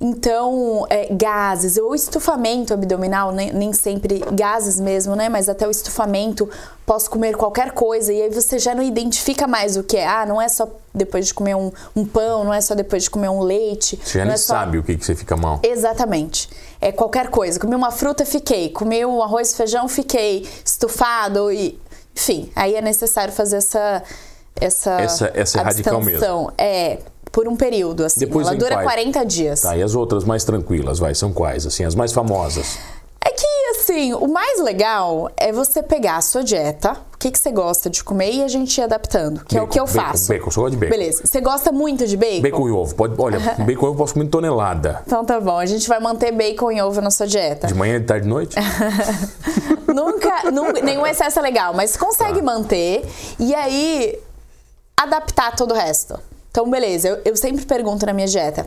Então, 0.00 0.86
é, 0.90 1.08
gases 1.14 1.78
ou 1.78 1.94
estufamento 1.94 2.74
abdominal, 2.74 3.32
nem, 3.32 3.52
nem 3.52 3.72
sempre 3.72 4.22
gases 4.32 4.78
mesmo, 4.78 5.16
né? 5.16 5.28
Mas 5.28 5.48
até 5.48 5.66
o 5.66 5.70
estufamento, 5.70 6.48
posso 6.84 7.08
comer 7.08 7.34
qualquer 7.36 7.70
coisa 7.72 8.12
e 8.12 8.22
aí 8.22 8.30
você 8.30 8.58
já 8.58 8.74
não 8.74 8.82
identifica 8.82 9.46
mais 9.46 9.76
o 9.76 9.82
que 9.82 9.96
é. 9.96 10.06
Ah, 10.06 10.26
não 10.26 10.40
é 10.40 10.48
só 10.48 10.68
depois 10.94 11.26
de 11.26 11.34
comer 11.34 11.54
um, 11.54 11.70
um 11.94 12.04
pão, 12.04 12.44
não 12.44 12.52
é 12.52 12.60
só 12.60 12.74
depois 12.74 13.04
de 13.04 13.10
comer 13.10 13.28
um 13.28 13.40
leite. 13.40 13.98
Você 14.02 14.18
já 14.18 14.24
não 14.24 14.32
é 14.32 14.36
só... 14.36 14.54
sabe 14.54 14.78
o 14.78 14.82
que, 14.82 14.96
que 14.96 15.04
você 15.04 15.14
fica 15.14 15.36
mal. 15.36 15.60
Exatamente. 15.62 16.48
É 16.80 16.92
qualquer 16.92 17.28
coisa. 17.28 17.58
Comi 17.58 17.74
uma 17.74 17.90
fruta, 17.90 18.24
fiquei. 18.26 18.68
Comi 18.70 19.04
um 19.04 19.22
arroz 19.22 19.52
e 19.52 19.56
feijão, 19.56 19.88
fiquei. 19.88 20.46
Estufado 20.64 21.50
e. 21.52 21.78
Enfim, 22.14 22.50
aí 22.56 22.74
é 22.74 22.80
necessário 22.82 23.32
fazer 23.32 23.56
essa. 23.56 24.02
Essa, 24.58 24.90
Essa- 25.00 25.30
essa 25.34 25.58
é 25.60 25.62
radical 25.62 26.00
mesmo. 26.00 26.52
É, 26.56 26.98
por 27.30 27.46
um 27.46 27.54
período, 27.56 28.04
assim. 28.04 28.20
Depois 28.20 28.46
Ela 28.46 28.56
dura 28.56 28.76
quais? 28.76 28.84
40 28.86 29.24
dias. 29.26 29.60
Tá, 29.60 29.76
e 29.76 29.82
as 29.82 29.94
outras 29.94 30.24
mais 30.24 30.42
tranquilas, 30.44 30.98
vai, 30.98 31.14
são 31.14 31.30
quais? 31.32 31.66
Assim, 31.66 31.84
as 31.84 31.94
mais 31.94 32.12
famosas. 32.12 32.78
Assim, 33.96 34.12
o 34.12 34.28
mais 34.28 34.60
legal 34.60 35.30
é 35.38 35.50
você 35.50 35.82
pegar 35.82 36.18
a 36.18 36.20
sua 36.20 36.44
dieta, 36.44 36.92
o 37.14 37.16
que, 37.18 37.30
que 37.30 37.38
você 37.38 37.50
gosta 37.50 37.88
de 37.88 38.04
comer 38.04 38.30
e 38.30 38.42
a 38.42 38.48
gente 38.48 38.76
ir 38.76 38.82
adaptando, 38.82 39.42
que 39.46 39.56
é 39.56 39.62
o 39.62 39.64
Bacon, 39.64 39.72
que 39.72 39.80
eu 39.80 39.86
bacon, 39.86 40.00
faço. 40.12 40.28
bacon, 40.28 40.50
só 40.50 40.60
gosto 40.60 40.72
de 40.74 40.76
bacon. 40.76 40.90
Beleza. 40.90 41.22
Você 41.26 41.40
gosta 41.40 41.72
muito 41.72 42.06
de 42.06 42.14
bacon? 42.14 42.42
Bacon 42.42 42.68
e 42.68 42.72
ovo. 42.72 42.94
Pode, 42.94 43.14
olha, 43.18 43.38
bacon 43.64 43.72
e 43.72 43.76
ovo 43.76 43.86
eu 43.86 43.94
posso 43.94 44.12
comer 44.12 44.28
tonelada. 44.28 45.02
Então 45.06 45.24
tá 45.24 45.40
bom, 45.40 45.56
a 45.58 45.64
gente 45.64 45.88
vai 45.88 45.98
manter 45.98 46.30
bacon 46.30 46.72
e 46.72 46.82
ovo 46.82 47.00
na 47.00 47.10
sua 47.10 47.26
dieta. 47.26 47.68
De 47.68 47.74
manhã, 47.74 47.98
de 47.98 48.04
tarde, 48.04 48.24
de 48.24 48.28
noite? 48.28 48.54
nunca, 49.88 50.50
nunca, 50.50 50.82
nenhum 50.82 51.06
excesso 51.06 51.38
é 51.38 51.42
legal, 51.42 51.72
mas 51.72 51.96
consegue 51.96 52.40
Tá. 52.40 52.42
manter 52.44 53.02
e 53.38 53.54
aí 53.54 54.18
adaptar 54.94 55.56
todo 55.56 55.70
o 55.72 55.74
resto. 55.74 56.20
Então, 56.50 56.68
beleza, 56.68 57.08
eu, 57.08 57.18
eu 57.24 57.34
sempre 57.36 57.64
pergunto 57.64 58.04
na 58.04 58.12
minha 58.12 58.26
dieta: 58.26 58.66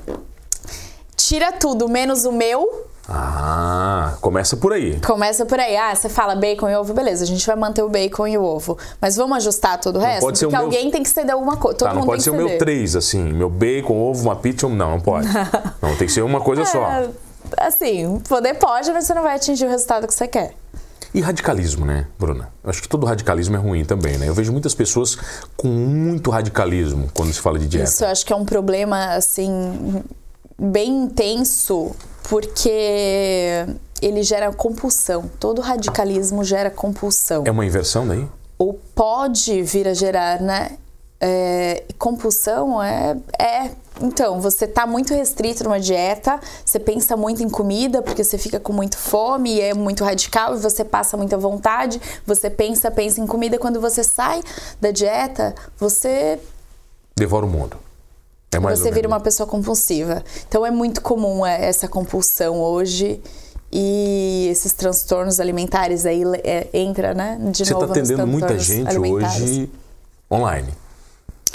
tira 1.16 1.52
tudo 1.52 1.88
menos 1.88 2.26
o 2.26 2.32
meu 2.32 2.88
Ah, 3.08 4.16
começa 4.22 4.56
por 4.56 4.72
aí. 4.74 5.00
Começa 5.02 5.46
por 5.46 5.60
aí. 5.60 5.76
Ah, 5.76 5.94
você 5.96 6.08
fala 6.10 6.36
bacon 6.36 6.70
e 6.70 6.76
ovo, 6.76 6.94
beleza, 6.94 7.24
a 7.24 7.28
gente 7.28 7.46
vai 7.46 7.56
manter 7.56 7.82
o 7.82 7.90
bacon 7.90 8.28
e 8.28 8.38
o 8.38 8.44
ovo. 8.44 8.78
Mas 9.02 9.16
vamos 9.16 9.38
ajustar 9.38 9.80
todo 9.80 9.98
o 9.98 10.00
resto? 10.00 10.22
pode 10.22 10.38
ser 10.38 10.46
o 10.46 10.50
Porque 10.50 10.58
meu- 10.64 10.66
alguém 10.66 10.92
tem 10.92 11.02
que 11.04 11.10
ceder 11.10 11.34
alguma 11.34 11.58
coisa. 11.58 11.78
Todo 11.78 11.88
Tá, 11.88 11.94
não 11.94 12.02
mundo 12.02 12.10
pode 12.12 12.24
ser 12.24 12.30
o 12.30 12.36
meu 12.36 12.58
três, 12.58 12.96
assim, 12.96 13.22
meu 13.34 13.50
bacon, 13.50 13.96
ovo, 13.98 14.24
uma 14.24 14.36
pizza, 14.36 14.68
um- 14.68 14.76
não, 14.76 14.92
não 14.92 15.00
pode. 15.00 15.28
Não, 15.82 15.96
tem 15.96 16.08
que 16.08 16.14
ser 16.14 16.22
uma 16.22 16.42
coisa 16.42 16.66
só. 16.66 16.84
É, 16.88 17.10
assim, 17.58 18.20
poder 18.28 18.56
pode, 18.56 18.92
mas 18.92 19.06
você 19.06 19.14
não 19.14 19.24
vai 19.24 19.36
atingir 19.36 19.66
o 19.66 19.70
resultado 19.70 20.06
que 20.08 20.14
você 20.14 20.28
quer. 20.28 20.54
E 21.14 21.22
radicalismo, 21.22 21.86
né, 21.86 22.06
Bruna? 22.20 22.50
Eu 22.64 22.70
acho 22.70 22.82
que 22.82 22.88
todo 22.88 23.06
radicalismo 23.06 23.56
é 23.56 23.60
ruim 23.60 23.84
também, 23.84 24.18
né? 24.18 24.28
Eu 24.30 24.34
vejo 24.34 24.52
muitas 24.52 24.76
pessoas 24.76 25.18
com 25.58 25.68
muito 25.68 26.30
radicalismo 26.30 27.10
quando 27.16 27.34
se 27.34 27.40
fala 27.42 27.58
de 27.58 27.68
dieta. 27.68 27.90
Isso 27.90 28.04
eu 28.04 28.10
acho 28.10 28.24
que 28.26 28.32
é 28.32 28.36
um 28.36 28.46
problema, 28.46 29.16
assim, 29.16 30.04
bem 30.60 31.04
intenso, 31.04 31.92
porque 32.24 33.66
ele 34.02 34.24
gera 34.24 34.52
compulsão. 34.52 35.30
Todo 35.40 35.62
radicalismo 35.62 36.44
gera 36.44 36.70
compulsão. 36.70 37.44
É 37.46 37.52
uma 37.52 37.66
inversão 37.66 38.08
daí? 38.08 38.28
ou 38.60 38.74
pode 38.94 39.64
vir 39.64 39.88
a 39.88 39.94
gerar, 39.94 40.42
né? 40.42 40.78
É, 41.22 41.86
compulsão 41.98 42.84
é, 42.84 43.18
é. 43.40 43.72
Então, 44.02 44.40
você 44.40 44.68
tá 44.68 44.86
muito 44.86 45.14
restrito 45.14 45.64
numa 45.64 45.80
dieta, 45.80 46.40
você 46.64 46.80
pensa 46.80 47.18
muito 47.18 47.42
em 47.44 47.50
comida 47.50 48.02
porque 48.02 48.24
você 48.24 48.38
fica 48.38 48.60
com 48.60 48.72
muito 48.72 48.98
fome 48.98 49.56
e 49.56 49.62
é 49.62 49.74
muito 49.74 50.04
radical 50.04 50.56
e 50.56 50.60
você 50.60 50.86
passa 50.86 51.18
muita 51.18 51.38
vontade, 51.38 52.02
você 52.26 52.50
pensa, 52.50 52.92
pensa 52.92 53.20
em 53.20 53.28
comida. 53.28 53.58
Quando 53.58 53.80
você 53.80 54.04
sai 54.04 54.42
da 54.80 54.92
dieta, 54.92 55.56
você 55.78 56.40
Devora 57.16 57.46
o 57.46 57.50
mundo. 57.50 57.78
É 58.52 58.60
mais 58.60 58.80
você 58.80 58.92
vira 58.92 59.08
uma 59.08 59.20
pessoa 59.20 59.48
compulsiva. 59.48 60.24
Então 60.48 60.66
é 60.66 60.72
muito 60.72 61.02
comum 61.02 61.46
é, 61.46 61.66
essa 61.66 61.88
compulsão 61.88 62.60
hoje 62.60 63.22
e 63.72 64.48
esses 64.52 64.74
transtornos 64.74 65.40
alimentares 65.40 66.06
aí 66.06 66.24
é, 66.44 66.68
entra, 66.74 67.14
né? 67.14 67.38
De 67.52 67.66
Você 67.66 67.74
está 67.74 67.86
atendendo 67.86 68.26
muita 68.26 68.58
gente 68.58 68.98
hoje 68.98 69.70
online, 70.32 70.74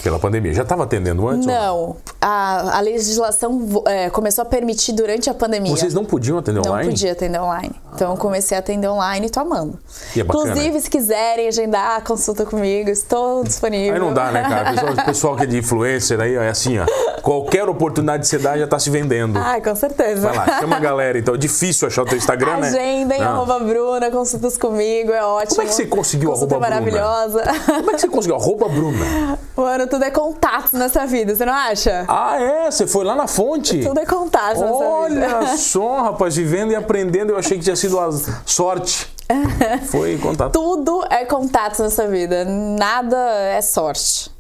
pela 0.03 0.19
pandemia. 0.19 0.53
Já 0.53 0.63
estava 0.63 0.85
atendendo 0.85 1.27
antes? 1.29 1.47
Não, 1.47 1.97
a, 2.21 2.79
a 2.79 2.81
legislação 2.81 3.83
é, 3.87 4.11
começou 4.11 4.43
a 4.43 4.45
permitir 4.45 4.93
durante 4.93 5.29
a 5.31 5.35
pandemia. 5.35 5.75
Vocês 5.75 5.95
não 5.95 6.05
podiam 6.05 6.39
atender 6.39 6.61
Não 6.63 6.71
online? 6.73 6.91
podia 6.91 7.13
atender 7.13 7.41
online. 7.41 7.75
Então 7.95 8.11
eu 8.11 8.17
comecei 8.17 8.57
a 8.57 8.61
atender 8.61 8.89
online 8.89 9.27
e 9.27 9.31
tô 9.31 9.41
amando. 9.41 9.79
E 10.17 10.21
é 10.21 10.25
bacana. 10.25 10.51
Inclusive, 10.51 10.81
se 10.81 10.91
quiserem 10.91 11.49
agendar 11.49 11.97
a 11.97 12.01
consulta 12.01 12.45
comigo, 12.45 12.91
estou 12.91 13.45
disponível. 13.45 13.95
Aí 13.95 14.01
não 14.01 14.13
dá, 14.13 14.31
né, 14.33 14.43
cara? 14.43 14.73
O 14.73 14.75
pessoal, 14.75 15.05
pessoal 15.07 15.37
que 15.37 15.43
é 15.45 15.47
de 15.47 15.59
influencer 15.59 16.21
aí, 16.21 16.37
ó, 16.37 16.43
é 16.43 16.49
assim, 16.49 16.79
ó. 16.79 16.85
Qualquer 17.23 17.69
oportunidade 17.69 18.23
que 18.25 18.29
você 18.29 18.39
dá 18.39 18.59
já 18.59 18.67
tá 18.67 18.79
se 18.79 18.91
vendendo. 18.91 19.39
Ai, 19.39 19.61
com 19.63 19.75
certeza. 19.75 20.29
Vai 20.29 20.37
lá, 20.37 20.61
chama 20.61 20.77
a 20.77 20.81
galera. 20.81 21.19
Então 21.19 21.35
é 21.35 21.39
difícil 21.39 21.89
achar 21.89 22.03
o 22.03 22.05
teu 22.05 22.19
Instagram, 22.19 22.59
né? 22.59 22.69
Agendem, 22.69 23.23
Ah. 23.23 23.31
arroba 23.31 23.59
Bruna, 23.61 24.11
consultas 24.11 24.59
comigo, 24.59 25.11
é 25.13 25.25
ótimo. 25.25 25.51
Como 25.57 25.63
é 25.63 25.65
que 25.67 25.75
você 25.75 25.87
conseguiu 25.87 26.31
Consulta 26.31 26.55
arroba 26.57 26.67
Bruna? 26.69 26.81
maravilhosa. 26.93 27.43
Como 27.65 27.91
é 27.91 27.95
que 27.95 28.01
você 28.01 28.09
conseguiu? 28.09 28.37
Arroba 28.37 28.69
Bruna. 28.69 29.39
Mano, 29.57 29.84
tudo 29.87 30.05
é 30.05 30.11
contatos 30.11 30.73
nessa 30.73 31.07
vida, 31.07 31.35
você 31.35 31.45
não 31.45 31.53
acha? 31.53 32.05
Ah, 32.09 32.41
é? 32.41 32.71
Você 32.71 32.87
foi 32.87 33.05
lá 33.05 33.15
na 33.15 33.27
fonte? 33.27 33.83
Tudo 33.83 34.01
é 34.01 34.07
contatos 34.07 34.61
nessa 34.61 35.09
vida. 35.09 35.37
Olha 35.39 35.57
só, 35.57 36.03
rapaz, 36.03 36.37
vivendo 36.37 36.73
e 36.73 36.77
aprendendo, 36.77 37.31
eu 37.31 37.39
achei 37.39 37.59
que 37.59 37.65
tinha 37.65 37.77
sido 37.77 37.99
a 37.99 38.11
sorte. 38.45 39.13
Foi 39.91 40.19
contato. 40.19 40.53
Tudo 40.53 41.05
é 41.09 41.25
contatos 41.25 41.81
nessa 41.81 42.07
vida, 42.07 42.45
nada 42.45 43.17
é 43.17 43.63
sorte. 43.63 44.31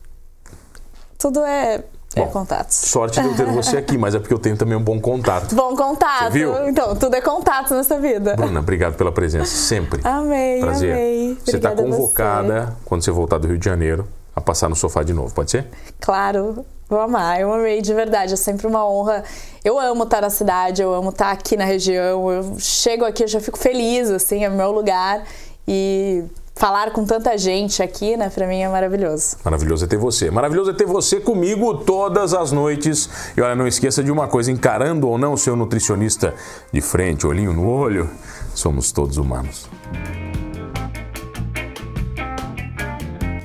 Tudo 1.18 1.42
é, 1.42 1.82
é 2.14 2.20
Bom, 2.20 2.28
contatos. 2.28 2.76
Sorte 2.76 3.20
de 3.20 3.26
eu 3.26 3.34
ter 3.34 3.46
você 3.46 3.76
aqui, 3.76 3.96
mas 3.96 4.14
é 4.14 4.18
porque 4.18 4.34
eu 4.34 4.38
tenho 4.38 4.56
também 4.56 4.76
um 4.76 4.82
bom 4.82 5.00
contato. 5.00 5.54
Bom 5.54 5.74
contato. 5.74 6.24
Você 6.24 6.30
viu? 6.30 6.68
Então, 6.68 6.94
tudo 6.94 7.16
é 7.16 7.20
contatos 7.20 7.72
nessa 7.72 7.98
vida. 7.98 8.36
Bruna, 8.36 8.60
obrigado 8.60 8.94
pela 8.94 9.10
presença, 9.10 9.46
sempre. 9.46 10.00
Amei, 10.04 10.60
Prazer. 10.60 10.92
amei. 10.92 11.38
Você 11.44 11.56
está 11.56 11.70
convocada, 11.70 12.76
quando 12.84 13.02
você 13.02 13.10
voltar 13.10 13.38
do 13.38 13.48
Rio 13.48 13.58
de 13.58 13.64
Janeiro, 13.64 14.06
a 14.34 14.40
passar 14.40 14.68
no 14.68 14.76
sofá 14.76 15.02
de 15.02 15.12
novo, 15.12 15.34
pode 15.34 15.50
ser? 15.50 15.66
Claro, 16.00 16.64
vou 16.88 17.00
amar. 17.00 17.40
Eu 17.40 17.52
amei 17.52 17.80
de 17.80 17.94
verdade. 17.94 18.34
É 18.34 18.36
sempre 18.36 18.66
uma 18.66 18.88
honra. 18.88 19.24
Eu 19.64 19.78
amo 19.78 20.04
estar 20.04 20.20
na 20.20 20.30
cidade, 20.30 20.82
eu 20.82 20.92
amo 20.92 21.10
estar 21.10 21.30
aqui 21.30 21.56
na 21.56 21.64
região. 21.64 22.30
Eu 22.30 22.56
chego 22.58 23.04
aqui, 23.04 23.24
eu 23.24 23.28
já 23.28 23.40
fico 23.40 23.58
feliz, 23.58 24.10
assim, 24.10 24.44
é 24.44 24.48
meu 24.48 24.70
lugar. 24.72 25.24
E 25.66 26.24
falar 26.54 26.92
com 26.92 27.04
tanta 27.04 27.36
gente 27.36 27.82
aqui, 27.82 28.16
né, 28.16 28.30
pra 28.30 28.46
mim 28.46 28.60
é 28.60 28.68
maravilhoso. 28.68 29.36
Maravilhoso 29.44 29.84
é 29.84 29.88
ter 29.88 29.96
você. 29.96 30.30
Maravilhoso 30.30 30.70
é 30.70 30.74
ter 30.74 30.86
você 30.86 31.20
comigo 31.20 31.74
todas 31.78 32.34
as 32.34 32.52
noites. 32.52 33.08
E 33.36 33.40
olha, 33.40 33.54
não 33.54 33.66
esqueça 33.66 34.02
de 34.02 34.10
uma 34.10 34.28
coisa: 34.28 34.50
encarando 34.50 35.08
ou 35.08 35.18
não 35.18 35.32
o 35.32 35.38
seu 35.38 35.56
nutricionista 35.56 36.34
de 36.72 36.80
frente, 36.80 37.26
olhinho 37.26 37.52
no 37.52 37.68
olho, 37.68 38.08
somos 38.54 38.92
todos 38.92 39.16
humanos. 39.16 39.68